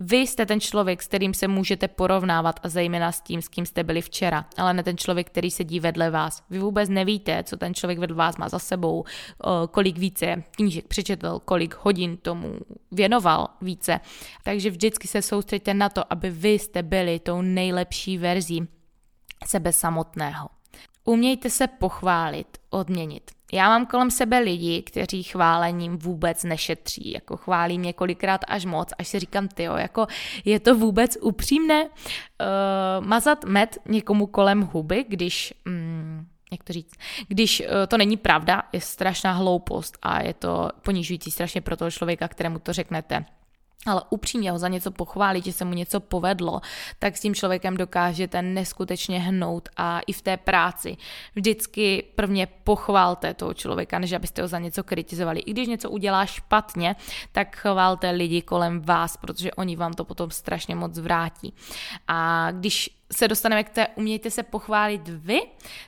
Vy 0.00 0.16
jste 0.16 0.46
ten 0.46 0.60
člověk, 0.60 1.02
s 1.02 1.06
kterým 1.06 1.34
se 1.34 1.48
můžete 1.48 1.88
porovnávat 1.88 2.60
a 2.62 2.68
zejména 2.68 3.12
s 3.12 3.20
tím, 3.20 3.42
s 3.42 3.48
kým 3.48 3.66
jste 3.66 3.84
byli 3.84 4.02
včera, 4.02 4.46
ale 4.56 4.74
ne 4.74 4.82
ten 4.82 4.96
člověk, 4.96 5.26
který 5.26 5.50
sedí 5.50 5.80
vedle 5.80 6.10
vás. 6.10 6.42
Vy 6.50 6.58
vůbec 6.58 6.88
nevíte, 6.88 7.44
co 7.44 7.56
ten 7.56 7.74
člověk 7.74 7.98
vedle 7.98 8.16
vás 8.16 8.36
má 8.36 8.48
za 8.48 8.58
sebou, 8.58 9.04
kolik 9.70 9.98
více 9.98 10.42
knížek 10.50 10.88
přečetl, 10.88 11.40
kolik 11.44 11.74
hodin 11.74 12.16
tomu 12.16 12.58
věnoval 12.92 13.48
více. 13.62 14.00
Takže 14.44 14.70
vždycky 14.70 15.08
se 15.08 15.22
soustředte 15.22 15.74
na 15.74 15.88
to, 15.88 16.12
aby 16.12 16.30
vy 16.30 16.50
jste 16.50 16.82
byli 16.82 17.18
tou 17.18 17.42
nejlepší 17.42 18.18
verzí 18.18 18.68
sebe 19.46 19.72
samotného. 19.72 20.48
Umějte 21.04 21.50
se 21.50 21.66
pochválit, 21.66 22.58
odměnit. 22.70 23.37
Já 23.52 23.68
mám 23.68 23.86
kolem 23.86 24.10
sebe 24.10 24.38
lidi, 24.38 24.82
kteří 24.82 25.22
chválením 25.22 25.98
vůbec 25.98 26.44
nešetří, 26.44 27.12
jako 27.12 27.36
chválí 27.36 27.78
mě 27.78 27.92
kolikrát 27.92 28.40
až 28.48 28.64
moc, 28.64 28.92
až 28.98 29.08
si 29.08 29.18
říkám, 29.18 29.48
ty 29.48 29.62
jako 29.62 30.06
je 30.44 30.60
to 30.60 30.74
vůbec 30.74 31.18
upřímné? 31.20 31.84
Uh, 31.84 33.06
mazat 33.06 33.44
med 33.44 33.78
někomu 33.88 34.26
kolem 34.26 34.62
huby, 34.62 35.04
když, 35.08 35.54
um, 35.66 36.26
jak 36.52 36.64
to 36.64 36.72
říct, 36.72 36.94
když 37.28 37.60
uh, 37.60 37.66
to 37.88 37.98
není 37.98 38.16
pravda, 38.16 38.62
je 38.72 38.80
strašná 38.80 39.32
hloupost 39.32 39.98
a 40.02 40.22
je 40.22 40.34
to 40.34 40.70
ponižující 40.82 41.30
strašně 41.30 41.60
pro 41.60 41.76
toho 41.76 41.90
člověka, 41.90 42.28
kterému 42.28 42.58
to 42.58 42.72
řeknete 42.72 43.24
ale 43.86 44.02
upřímně 44.10 44.50
ho 44.50 44.58
za 44.58 44.68
něco 44.68 44.90
pochválit, 44.90 45.44
že 45.44 45.52
se 45.52 45.64
mu 45.64 45.74
něco 45.74 46.00
povedlo, 46.00 46.60
tak 46.98 47.16
s 47.16 47.20
tím 47.20 47.34
člověkem 47.34 47.76
dokážete 47.76 48.42
neskutečně 48.42 49.20
hnout 49.20 49.68
a 49.76 50.00
i 50.06 50.12
v 50.12 50.22
té 50.22 50.36
práci. 50.36 50.96
Vždycky 51.34 52.04
prvně 52.14 52.48
pochválte 52.64 53.34
toho 53.34 53.54
člověka, 53.54 53.98
než 53.98 54.12
abyste 54.12 54.42
ho 54.42 54.48
za 54.48 54.58
něco 54.58 54.84
kritizovali. 54.84 55.40
I 55.40 55.50
když 55.50 55.68
něco 55.68 55.90
udělá 55.90 56.26
špatně, 56.26 56.96
tak 57.32 57.56
chválte 57.56 58.10
lidi 58.10 58.42
kolem 58.42 58.80
vás, 58.80 59.16
protože 59.16 59.52
oni 59.52 59.76
vám 59.76 59.92
to 59.92 60.04
potom 60.04 60.30
strašně 60.30 60.74
moc 60.74 60.98
vrátí. 60.98 61.54
A 62.08 62.48
když 62.50 62.97
se 63.12 63.28
dostaneme 63.28 63.64
k 63.64 63.70
té 63.70 63.88
umějte 63.88 64.30
se 64.30 64.42
pochválit 64.42 65.08
vy, 65.08 65.40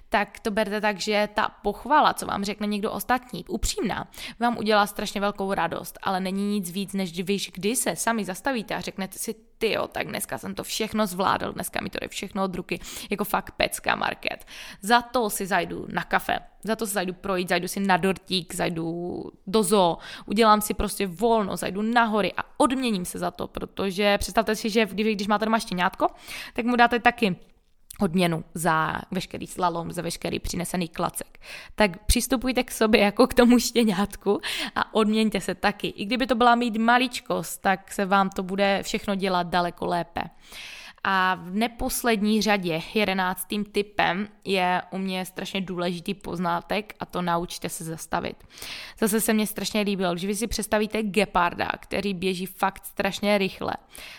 tak 0.09 0.41
to 0.41 0.51
berte 0.51 0.81
tak, 0.81 1.01
že 1.01 1.29
ta 1.35 1.49
pochvala, 1.63 2.15
co 2.15 2.27
vám 2.27 2.45
řekne 2.45 2.67
někdo 2.67 2.93
ostatní, 2.93 3.45
upřímná, 3.45 4.11
vám 4.39 4.59
udělá 4.59 4.87
strašně 4.87 5.21
velkou 5.21 5.55
radost, 5.55 5.99
ale 6.03 6.21
není 6.21 6.51
nic 6.51 6.71
víc, 6.71 6.93
než 6.93 7.13
když 7.13 7.51
kdy 7.55 7.77
se 7.77 7.97
sami 7.97 8.25
zastavíte 8.25 8.75
a 8.75 8.81
řeknete 8.81 9.19
si, 9.19 9.35
ty 9.61 9.73
jo, 9.73 9.89
tak 9.89 10.09
dneska 10.09 10.39
jsem 10.39 10.55
to 10.55 10.65
všechno 10.65 11.07
zvládl, 11.07 11.53
dneska 11.53 11.81
mi 11.83 11.91
to 11.91 11.99
jde 12.01 12.09
všechno 12.09 12.45
od 12.45 12.55
ruky, 12.55 12.81
jako 13.11 13.25
fakt 13.25 13.51
pecka 13.51 13.95
market. 13.95 14.47
Za 14.83 15.03
to 15.03 15.31
si 15.31 15.47
zajdu 15.47 15.87
na 15.89 16.05
kafe, 16.05 16.39
za 16.65 16.77
to 16.77 16.87
si 16.87 16.93
zajdu 16.93 17.13
projít, 17.13 17.49
zajdu 17.49 17.69
si 17.69 17.81
na 17.81 17.97
dortík, 17.97 18.55
zajdu 18.55 19.25
do 19.47 19.63
zoo, 19.63 19.99
udělám 20.27 20.61
si 20.61 20.75
prostě 20.75 21.07
volno, 21.07 21.57
zajdu 21.57 21.83
na 21.83 22.05
hory 22.05 22.33
a 22.37 22.43
odměním 22.57 23.05
se 23.05 23.19
za 23.19 23.31
to, 23.31 23.49
protože 23.49 24.19
představte 24.19 24.57
si, 24.57 24.71
že 24.71 24.87
když 24.87 25.29
máte 25.29 25.45
doma 25.45 25.59
štěňátko, 25.59 26.07
tak 26.55 26.65
mu 26.65 26.77
dáte 26.77 27.01
taky 27.01 27.37
odměnu 28.03 28.45
za 28.55 29.01
veškerý 29.11 29.47
slalom, 29.47 29.93
za 29.93 30.03
veškerý 30.03 30.39
přinesený 30.39 30.89
klacek. 30.89 31.41
Tak 31.75 32.05
přistupujte 32.05 32.63
k 32.63 32.71
sobě 32.71 33.01
jako 33.01 33.27
k 33.27 33.35
tomu 33.35 33.59
štěňátku 33.59 34.41
a 34.75 34.95
odměňte 34.95 35.41
se 35.41 35.55
taky. 35.55 35.89
I 35.89 36.05
kdyby 36.05 36.27
to 36.27 36.35
byla 36.35 36.55
mít 36.55 36.77
maličkost, 36.77 37.63
tak 37.63 37.93
se 37.93 38.05
vám 38.05 38.31
to 38.31 38.43
bude 38.43 38.83
všechno 38.83 39.15
dělat 39.15 39.47
daleko 39.47 39.87
lépe. 39.87 40.23
A 41.05 41.35
v 41.35 41.55
neposlední 41.55 42.43
řadě, 42.43 42.83
jedenáctým 42.95 43.65
typem, 43.65 44.29
je 44.45 44.83
u 44.91 44.99
mě 44.99 45.25
strašně 45.25 45.61
důležitý 45.61 46.15
poznátek 46.15 46.95
a 47.01 47.07
to 47.07 47.23
naučte 47.23 47.69
se 47.69 47.85
zastavit. 47.85 48.37
Zase 48.99 49.21
se 49.21 49.33
mně 49.33 49.47
strašně 49.47 49.81
líbilo, 49.81 50.13
když 50.13 50.25
vy 50.25 50.35
si 50.35 50.47
představíte 50.47 51.03
geparda, 51.03 51.69
který 51.81 52.15
běží 52.15 52.47
fakt 52.47 52.85
strašně 52.85 53.39
rychle, 53.39 53.73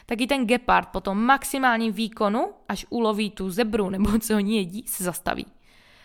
tak 0.05 0.21
i 0.21 0.27
ten 0.27 0.45
gepard 0.45 0.89
po 0.89 1.01
tom 1.01 1.23
maximálním 1.23 1.93
výkonu, 1.93 2.51
až 2.69 2.85
uloví 2.89 3.31
tu 3.31 3.49
zebru 3.49 3.89
nebo 3.89 4.19
co 4.19 4.35
oni 4.35 4.57
jedí, 4.57 4.83
se 4.87 5.03
zastaví. 5.03 5.45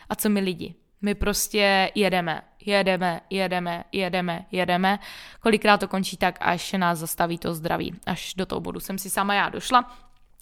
A 0.09 0.15
co 0.15 0.29
my 0.29 0.41
lidi? 0.41 0.75
My 1.03 1.15
prostě 1.15 1.93
jedeme, 1.95 2.43
jedeme, 2.67 3.21
jedeme, 3.31 3.85
jedeme, 3.93 4.47
jedeme. 4.53 4.99
Kolikrát 5.41 5.81
to 5.81 5.89
končí 5.89 6.17
tak, 6.17 6.39
až 6.41 6.73
nás 6.73 6.99
zastaví 6.99 7.39
to 7.39 7.55
zdraví. 7.55 7.95
Až 8.07 8.35
do 8.35 8.47
toho 8.47 8.61
bodu 8.61 8.81
jsem 8.81 8.99
si 8.99 9.11
sama 9.11 9.35
já 9.35 9.49
došla, 9.49 9.97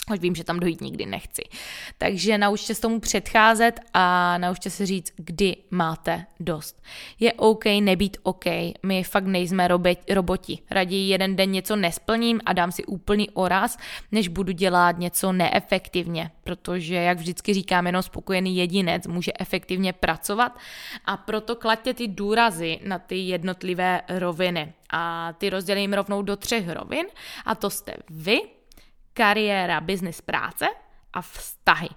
Hoď 0.08 0.20
vím, 0.20 0.34
že 0.34 0.44
tam 0.44 0.60
dojít 0.60 0.80
nikdy 0.80 1.06
nechci. 1.06 1.42
Takže 1.98 2.38
naučte 2.38 2.74
se 2.74 2.80
tomu 2.80 3.00
předcházet 3.00 3.80
a 3.94 4.38
naučte 4.38 4.70
se 4.70 4.86
říct, 4.86 5.12
kdy 5.16 5.56
máte 5.70 6.26
dost. 6.40 6.82
Je 7.20 7.32
OK 7.32 7.64
nebýt 7.64 8.16
OK. 8.22 8.44
My 8.82 9.04
fakt 9.04 9.26
nejsme 9.26 9.68
roboti. 10.08 10.58
Raději 10.70 11.08
jeden 11.08 11.36
den 11.36 11.50
něco 11.50 11.76
nesplním 11.76 12.40
a 12.46 12.52
dám 12.52 12.72
si 12.72 12.84
úplný 12.84 13.30
oraz, 13.30 13.78
než 14.12 14.28
budu 14.28 14.52
dělat 14.52 14.98
něco 14.98 15.32
neefektivně. 15.32 16.30
Protože, 16.44 16.94
jak 16.94 17.18
vždycky 17.18 17.54
říkám, 17.54 17.86
jenom 17.86 18.02
spokojený 18.02 18.56
jedinec 18.56 19.06
může 19.06 19.32
efektivně 19.40 19.92
pracovat 19.92 20.58
a 21.04 21.16
proto 21.16 21.56
klaďte 21.56 21.94
ty 21.94 22.08
důrazy 22.08 22.78
na 22.84 22.98
ty 22.98 23.16
jednotlivé 23.16 24.02
roviny. 24.08 24.72
A 24.90 25.32
ty 25.38 25.50
rozdělím 25.50 25.92
rovnou 25.92 26.22
do 26.22 26.36
třech 26.36 26.68
rovin 26.68 27.06
a 27.44 27.54
to 27.54 27.70
jste 27.70 27.92
vy, 28.10 28.40
kariéra, 29.14 29.80
biznis, 29.80 30.20
práce 30.20 30.66
a 31.12 31.22
vztahy. 31.22 31.88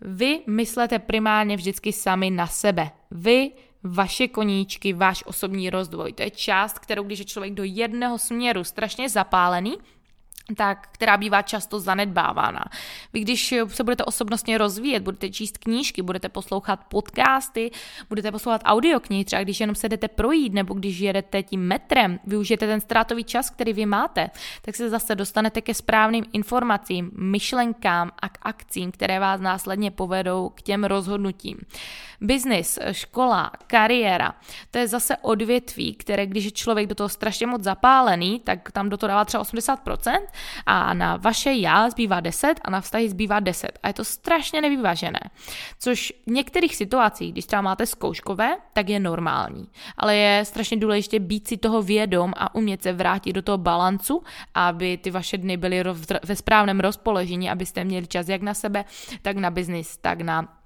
Vy 0.00 0.40
myslete 0.46 0.98
primárně 0.98 1.56
vždycky 1.56 1.92
sami 1.92 2.30
na 2.30 2.46
sebe. 2.46 2.90
Vy, 3.10 3.50
vaše 3.82 4.28
koníčky, 4.28 4.92
váš 4.92 5.24
osobní 5.26 5.70
rozvoj. 5.70 6.12
To 6.12 6.22
je 6.22 6.30
část, 6.30 6.78
kterou 6.78 7.02
když 7.02 7.18
je 7.18 7.24
člověk 7.24 7.54
do 7.54 7.64
jedného 7.64 8.18
směru 8.18 8.64
strašně 8.64 9.08
zapálený, 9.08 9.76
tak, 10.56 10.88
která 10.92 11.16
bývá 11.16 11.42
často 11.42 11.80
zanedbávána. 11.80 12.64
Vy 13.12 13.20
když 13.20 13.54
se 13.68 13.84
budete 13.84 14.04
osobnostně 14.04 14.58
rozvíjet, 14.58 15.02
budete 15.02 15.30
číst 15.30 15.58
knížky, 15.58 16.02
budete 16.02 16.28
poslouchat 16.28 16.80
podcasty, 16.88 17.70
budete 18.08 18.32
poslouchat 18.32 18.62
audioknihy, 18.64 19.24
třeba 19.24 19.42
když 19.42 19.60
jenom 19.60 19.74
se 19.74 19.88
jdete 19.88 20.08
projít, 20.08 20.52
nebo 20.52 20.74
když 20.74 20.98
jedete 20.98 21.42
tím 21.42 21.60
metrem, 21.60 22.20
využijete 22.24 22.66
ten 22.66 22.80
ztrátový 22.80 23.24
čas, 23.24 23.50
který 23.50 23.72
vy 23.72 23.86
máte, 23.86 24.30
tak 24.62 24.76
se 24.76 24.90
zase 24.90 25.14
dostanete 25.14 25.60
ke 25.60 25.74
správným 25.74 26.24
informacím, 26.32 27.10
myšlenkám 27.14 28.10
a 28.22 28.28
k 28.28 28.38
akcím, 28.42 28.92
které 28.92 29.20
vás 29.20 29.40
následně 29.40 29.90
povedou 29.90 30.48
k 30.48 30.62
těm 30.62 30.84
rozhodnutím. 30.84 31.58
Biznis, 32.20 32.78
škola, 32.92 33.52
kariéra, 33.66 34.34
to 34.70 34.78
je 34.78 34.88
zase 34.88 35.16
odvětví, 35.16 35.94
které 35.94 36.26
když 36.26 36.44
je 36.44 36.50
člověk 36.50 36.86
do 36.86 36.94
toho 36.94 37.08
strašně 37.08 37.46
moc 37.46 37.62
zapálený, 37.62 38.40
tak 38.40 38.72
tam 38.72 38.88
do 38.88 38.96
toho 38.96 39.08
dává 39.08 39.24
třeba 39.24 39.42
80%, 39.42 40.20
a 40.66 40.94
na 40.94 41.16
vaše 41.16 41.52
já 41.52 41.90
zbývá 41.90 42.20
10 42.20 42.60
a 42.64 42.70
na 42.70 42.80
vztahy 42.80 43.08
zbývá 43.08 43.40
10. 43.40 43.78
A 43.82 43.88
je 43.88 43.94
to 43.94 44.04
strašně 44.04 44.60
nevyvážené. 44.60 45.20
Což 45.78 46.12
v 46.26 46.30
některých 46.30 46.76
situacích, 46.76 47.32
když 47.32 47.46
třeba 47.46 47.62
máte 47.62 47.86
zkouškové, 47.86 48.56
tak 48.72 48.88
je 48.88 49.00
normální. 49.00 49.68
Ale 49.96 50.16
je 50.16 50.44
strašně 50.44 50.76
důležité 50.76 51.18
být 51.18 51.48
si 51.48 51.56
toho 51.56 51.82
vědom 51.82 52.32
a 52.36 52.54
umět 52.54 52.82
se 52.82 52.92
vrátit 52.92 53.32
do 53.32 53.42
toho 53.42 53.58
balancu, 53.58 54.22
aby 54.54 54.96
ty 54.96 55.10
vaše 55.10 55.38
dny 55.38 55.56
byly 55.56 55.84
ve 56.24 56.36
správném 56.36 56.80
rozpoložení, 56.80 57.50
abyste 57.50 57.84
měli 57.84 58.06
čas 58.06 58.28
jak 58.28 58.42
na 58.42 58.54
sebe, 58.54 58.84
tak 59.22 59.36
na 59.36 59.50
biznis, 59.50 59.96
tak 59.96 60.20
na 60.20 60.63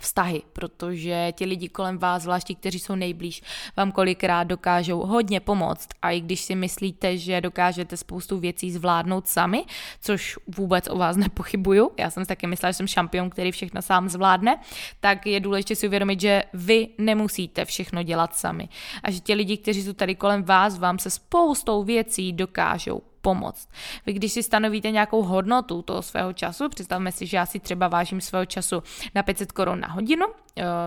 vztahy, 0.00 0.42
protože 0.52 1.32
ti 1.32 1.44
lidi 1.44 1.68
kolem 1.68 1.98
vás, 1.98 2.22
zvláště 2.22 2.54
kteří 2.54 2.78
jsou 2.78 2.94
nejblíž, 2.94 3.42
vám 3.76 3.92
kolikrát 3.92 4.44
dokážou 4.44 5.00
hodně 5.00 5.40
pomoct. 5.40 5.88
A 6.02 6.10
i 6.10 6.20
když 6.20 6.40
si 6.40 6.54
myslíte, 6.54 7.16
že 7.16 7.40
dokážete 7.40 7.96
spoustu 7.96 8.38
věcí 8.38 8.72
zvládnout 8.72 9.28
sami, 9.28 9.64
což 10.00 10.38
vůbec 10.56 10.88
o 10.90 10.98
vás 10.98 11.16
nepochybuju, 11.26 11.90
já 11.98 12.10
jsem 12.10 12.24
si 12.24 12.28
taky 12.28 12.46
myslela, 12.46 12.70
že 12.70 12.76
jsem 12.76 12.86
šampion, 12.86 13.30
který 13.30 13.52
všechno 13.52 13.82
sám 13.82 14.08
zvládne, 14.08 14.60
tak 15.00 15.26
je 15.26 15.40
důležité 15.40 15.74
si 15.74 15.86
uvědomit, 15.86 16.20
že 16.20 16.42
vy 16.52 16.88
nemusíte 16.98 17.64
všechno 17.64 18.02
dělat 18.02 18.36
sami. 18.36 18.68
A 19.02 19.10
že 19.10 19.20
ti 19.20 19.34
lidi, 19.34 19.56
kteří 19.56 19.82
jsou 19.82 19.92
tady 19.92 20.14
kolem 20.14 20.42
vás, 20.42 20.78
vám 20.78 20.98
se 20.98 21.10
spoustou 21.10 21.84
věcí 21.84 22.32
dokážou 22.32 23.07
pomoct. 23.20 23.68
Vy 24.06 24.12
když 24.12 24.32
si 24.32 24.42
stanovíte 24.42 24.90
nějakou 24.90 25.22
hodnotu 25.22 25.82
toho 25.82 26.02
svého 26.02 26.32
času, 26.32 26.68
představme 26.68 27.12
si, 27.12 27.26
že 27.26 27.36
já 27.36 27.46
si 27.46 27.60
třeba 27.60 27.88
vážím 27.88 28.20
svého 28.20 28.46
času 28.46 28.82
na 29.14 29.22
500 29.22 29.52
korun 29.52 29.80
na 29.80 29.88
hodinu 29.88 30.26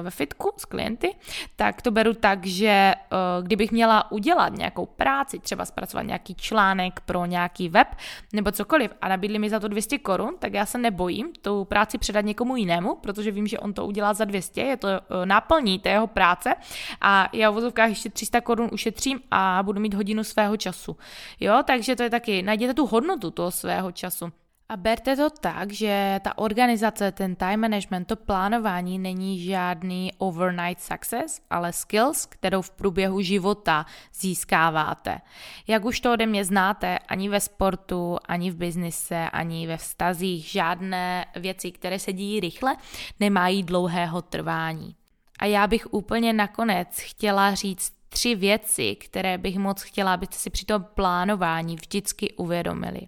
ve 0.02 0.12
fitku 0.12 0.52
s 0.58 0.66
klienty, 0.66 1.16
tak 1.56 1.82
to 1.82 1.92
beru 1.92 2.14
tak, 2.14 2.46
že 2.46 2.68
eh, 2.68 2.96
kdybych 3.42 3.72
měla 3.72 4.12
udělat 4.12 4.54
nějakou 4.54 4.86
práci, 4.86 5.40
třeba 5.40 5.66
zpracovat 5.66 6.04
nějaký 6.04 6.36
článek 6.36 7.00
pro 7.00 7.26
nějaký 7.26 7.70
web 7.70 7.88
nebo 8.34 8.52
cokoliv 8.52 8.92
a 9.02 9.08
nabídli 9.08 9.40
mi 9.40 9.50
za 9.50 9.60
to 9.60 9.68
200 9.68 9.98
korun, 9.98 10.36
tak 10.40 10.54
já 10.54 10.66
se 10.66 10.78
nebojím 10.78 11.32
tu 11.42 11.66
práci 11.66 11.98
předat 11.98 12.26
někomu 12.26 12.56
jinému, 12.56 12.96
protože 12.96 13.32
vím, 13.32 13.48
že 13.48 13.60
on 13.60 13.74
to 13.74 13.86
udělá 13.86 14.14
za 14.14 14.26
200, 14.26 14.62
je 14.62 14.78
to 14.78 14.88
eh, 14.88 15.26
náplní 15.26 15.80
té 15.80 15.90
jeho 15.90 16.08
práce 16.08 16.56
a 17.02 17.30
já 17.34 17.50
v 17.50 17.54
vozovkách 17.54 17.90
ještě 17.90 18.10
300 18.10 18.42
korun 18.42 18.70
ušetřím 18.72 19.20
a 19.32 19.64
budu 19.64 19.82
mít 19.82 19.94
hodinu 19.94 20.24
svého 20.24 20.58
času. 20.58 20.98
Jo, 21.40 21.64
takže 21.66 21.96
to 21.96 22.04
je 22.04 22.10
taky 22.10 22.42
najděte 22.42 22.74
tu 22.74 22.86
hodnotu 22.86 23.32
toho 23.32 23.52
svého 23.52 23.92
času. 23.92 24.32
A 24.72 24.78
berte 24.78 25.16
to 25.16 25.30
tak, 25.30 25.72
že 25.72 26.20
ta 26.24 26.38
organizace, 26.38 27.12
ten 27.12 27.36
time 27.36 27.60
management, 27.60 28.06
to 28.06 28.16
plánování 28.16 29.00
není 29.00 29.40
žádný 29.40 30.12
overnight 30.18 30.82
success, 30.82 31.42
ale 31.50 31.74
skills, 31.74 32.26
kterou 32.26 32.62
v 32.62 32.72
průběhu 32.72 33.22
života 33.22 33.86
získáváte. 34.14 35.22
Jak 35.68 35.86
už 35.86 36.00
to 36.00 36.14
ode 36.14 36.26
mě 36.26 36.46
znáte, 36.46 37.00
ani 37.00 37.30
ve 37.30 37.40
sportu, 37.40 38.18
ani 38.26 38.52
v 38.52 38.56
biznise, 38.56 39.30
ani 39.30 39.68
ve 39.68 39.78
vztazích, 39.78 40.46
žádné 40.46 41.26
věci, 41.36 41.72
které 41.72 42.00
se 42.00 42.14
dějí 42.14 42.40
rychle, 42.40 42.76
nemají 43.20 43.64
dlouhého 43.64 44.22
trvání. 44.22 44.96
A 45.40 45.46
já 45.46 45.68
bych 45.68 45.94
úplně 45.94 46.34
nakonec 46.34 47.00
chtěla 47.00 47.54
říct 47.54 48.01
tři 48.14 48.36
věci, 48.36 48.96
které 48.96 49.38
bych 49.38 49.58
moc 49.58 49.82
chtěla, 49.82 50.14
abyste 50.14 50.36
si 50.36 50.50
při 50.50 50.66
tom 50.66 50.86
plánování 50.96 51.76
vždycky 51.76 52.34
uvědomili. 52.34 53.02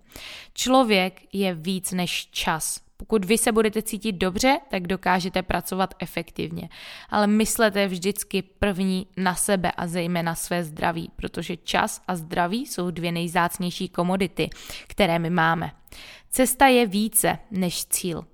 Člověk 0.54 1.22
je 1.34 1.54
víc 1.54 1.92
než 1.92 2.28
čas. 2.32 2.80
Pokud 2.98 3.26
vy 3.26 3.38
se 3.38 3.52
budete 3.52 3.82
cítit 3.82 4.12
dobře, 4.12 4.60
tak 4.70 4.88
dokážete 4.88 5.42
pracovat 5.42 5.94
efektivně. 6.00 6.70
Ale 7.10 7.28
myslete 7.28 7.88
vždycky 7.88 8.42
první 8.42 9.08
na 9.18 9.36
sebe 9.36 9.72
a 9.72 9.88
zejména 9.88 10.36
své 10.36 10.63
zdraví, 10.63 11.12
protože 11.16 11.58
čas 11.58 12.02
a 12.08 12.16
zdraví 12.16 12.66
jsou 12.66 12.92
dvě 12.92 13.12
nejzácnější 13.12 13.89
komodity, 13.89 14.50
které 14.88 15.20
my 15.20 15.30
máme. 15.30 15.72
Cesta 16.30 16.68
je 16.68 16.88
více 16.88 17.39
než 17.52 17.86
cíl. 17.86 18.26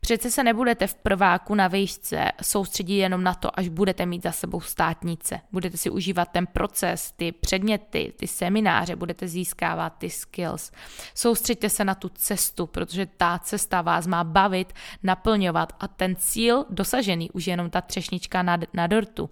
Přece 0.00 0.30
se 0.30 0.44
nebudete 0.44 0.86
v 0.86 0.94
prváku 0.94 1.54
na 1.54 1.68
výšce 1.68 2.32
soustředit 2.42 2.94
jenom 2.94 3.22
na 3.22 3.34
to, 3.34 3.58
až 3.58 3.68
budete 3.68 4.06
mít 4.06 4.22
za 4.22 4.32
sebou 4.32 4.60
státnice. 4.60 5.40
Budete 5.52 5.76
si 5.76 5.90
užívat 5.90 6.28
ten 6.28 6.46
proces, 6.46 7.12
ty 7.16 7.32
předměty, 7.32 8.12
ty 8.16 8.26
semináře, 8.26 8.96
budete 8.96 9.28
získávat 9.28 9.90
ty 9.98 10.10
skills. 10.10 10.72
Soustředte 11.14 11.70
se 11.70 11.84
na 11.84 11.94
tu 11.94 12.08
cestu, 12.08 12.66
protože 12.66 13.06
ta 13.06 13.38
cesta 13.38 13.82
vás 13.82 14.06
má 14.06 14.24
bavit, 14.24 14.72
naplňovat 15.02 15.72
a 15.80 15.88
ten 15.88 16.16
cíl 16.16 16.64
dosažený 16.70 17.30
už 17.30 17.46
je 17.46 17.52
jenom 17.52 17.70
ta 17.70 17.80
třešnička 17.80 18.42
na, 18.42 18.58
na 18.74 18.86
dortu. 18.86 19.30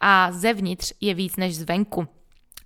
A 0.00 0.32
zevnitř 0.32 0.92
je 1.00 1.14
víc 1.14 1.36
než 1.36 1.56
zvenku 1.56 2.08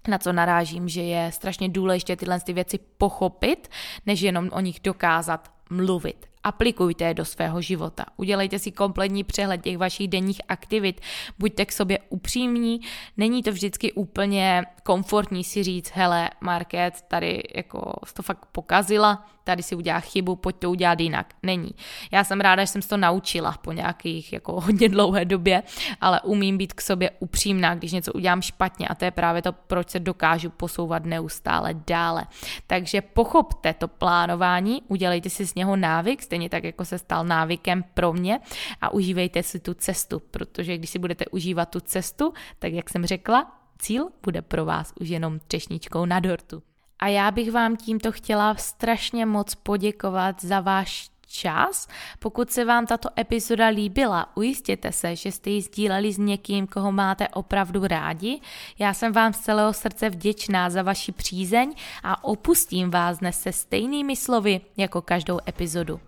na 0.09 0.19
co 0.19 0.33
narážím, 0.33 0.89
že 0.89 1.03
je 1.03 1.33
strašně 1.33 1.69
důležité 1.69 2.17
tyhle 2.17 2.41
ty 2.41 2.53
věci 2.53 2.79
pochopit, 2.99 3.69
než 4.07 4.21
jenom 4.21 4.51
o 4.53 4.61
nich 4.61 4.81
dokázat 4.81 5.53
mluvit. 5.71 6.32
Aplikujte 6.45 7.05
je 7.05 7.15
do 7.15 7.25
svého 7.25 7.61
života. 7.61 8.05
Udělejte 8.17 8.59
si 8.59 8.73
kompletní 8.73 9.25
přehled 9.25 9.63
těch 9.63 9.79
vašich 9.79 10.09
denních 10.09 10.41
aktivit, 10.49 11.01
buďte 11.39 11.67
k 11.67 11.73
sobě 11.73 11.99
upřímní. 12.09 12.81
Není 13.17 13.43
to 13.43 13.53
vždycky 13.53 13.93
úplně 13.93 14.65
komfortní 14.83 15.45
si 15.45 15.63
říct, 15.63 15.91
hele, 15.95 16.31
Market, 16.41 17.03
tady 17.09 17.43
jako 17.55 17.93
to 18.15 18.23
fakt 18.23 18.47
pokazila, 18.53 19.27
tady 19.45 19.63
si 19.63 19.75
udělá 19.75 20.01
chybu, 20.01 20.37
pojď 20.37 20.57
to 20.57 20.71
udělat 20.71 21.01
jinak. 21.01 21.35
Není. 21.43 21.71
Já 22.11 22.25
jsem 22.25 22.41
ráda, 22.41 22.63
že 22.63 22.67
jsem 22.67 22.83
to 22.83 22.97
naučila 22.97 23.53
po 23.53 23.73
nějakých 23.73 24.33
jako 24.33 24.61
hodně 24.61 24.89
dlouhé 24.89 25.25
době, 25.25 25.63
ale 26.01 26.21
umím 26.21 26.59
být 26.59 26.73
k 26.73 26.81
sobě 26.81 27.11
upřímná, 27.21 27.75
když 27.75 27.93
něco 27.93 28.13
udělám 28.13 28.43
špatně 28.43 28.89
a 28.89 28.95
to 28.95 29.05
je 29.05 29.11
právě 29.11 29.43
to, 29.43 29.53
proč 29.53 29.91
se 29.91 30.01
dokážu 30.01 30.51
posouvat 30.51 31.05
neustále 31.05 31.75
dále. 31.87 32.27
Takže 32.67 33.01
pochopte 33.01 33.75
to 33.75 33.89
plánování, 33.89 34.83
udělejte 34.89 35.31
si 35.31 35.47
z 35.47 35.55
něho 35.55 35.77
návyk, 35.77 36.23
stejně 36.33 36.49
tak, 36.49 36.65
jako 36.65 36.85
se 36.85 36.99
stal 36.99 37.25
návykem 37.25 37.85
pro 37.95 38.13
mě 38.13 38.41
a 38.81 38.93
užívejte 38.93 39.43
si 39.43 39.61
tu 39.61 39.75
cestu, 39.75 40.21
protože 40.31 40.79
když 40.79 40.91
si 40.91 40.99
budete 40.99 41.25
užívat 41.27 41.69
tu 41.69 41.81
cestu, 41.81 42.33
tak 42.59 42.73
jak 42.73 42.91
jsem 42.91 43.07
řekla, 43.07 43.53
cíl 43.79 44.09
bude 44.23 44.43
pro 44.43 44.65
vás 44.65 44.93
už 45.01 45.09
jenom 45.09 45.39
třešničkou 45.39 46.05
na 46.05 46.21
dortu. 46.21 46.63
A 46.99 47.09
já 47.09 47.31
bych 47.31 47.53
vám 47.53 47.77
tímto 47.77 48.13
chtěla 48.13 48.55
strašně 48.55 49.27
moc 49.27 49.55
poděkovat 49.55 50.45
za 50.45 50.61
váš 50.61 51.11
čas. 51.33 51.89
Pokud 52.19 52.51
se 52.51 52.65
vám 52.65 52.87
tato 52.87 53.09
epizoda 53.19 53.67
líbila, 53.67 54.37
ujistěte 54.37 54.93
se, 54.93 55.17
že 55.17 55.33
jste 55.33 55.51
ji 55.51 55.63
sdíleli 55.63 56.13
s 56.13 56.19
někým, 56.19 56.67
koho 56.67 56.93
máte 56.93 57.29
opravdu 57.29 57.87
rádi. 57.87 58.41
Já 58.79 58.95
jsem 58.95 59.13
vám 59.13 59.33
z 59.33 59.39
celého 59.39 59.73
srdce 59.73 60.11
vděčná 60.11 60.71
za 60.71 60.83
vaši 60.83 61.13
přízeň 61.13 61.75
a 62.03 62.25
opustím 62.25 62.91
vás 62.91 63.19
dnes 63.19 63.41
se 63.41 63.53
stejnými 63.53 64.17
slovy 64.17 64.61
jako 64.77 65.03
každou 65.03 65.39
epizodu. 65.49 66.01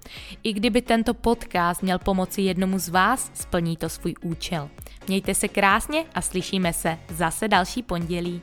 I 0.42 0.52
kdyby 0.52 0.82
tento 0.82 1.14
podcast 1.14 1.82
měl 1.82 1.98
pomoci 1.98 2.42
jednomu 2.42 2.78
z 2.78 2.88
vás, 2.88 3.30
splní 3.34 3.76
to 3.76 3.88
svůj 3.88 4.14
účel. 4.22 4.70
Mějte 5.08 5.34
se 5.34 5.48
krásně 5.48 6.04
a 6.14 6.20
slyšíme 6.20 6.72
se 6.72 6.98
zase 7.08 7.48
další 7.48 7.82
pondělí. 7.82 8.42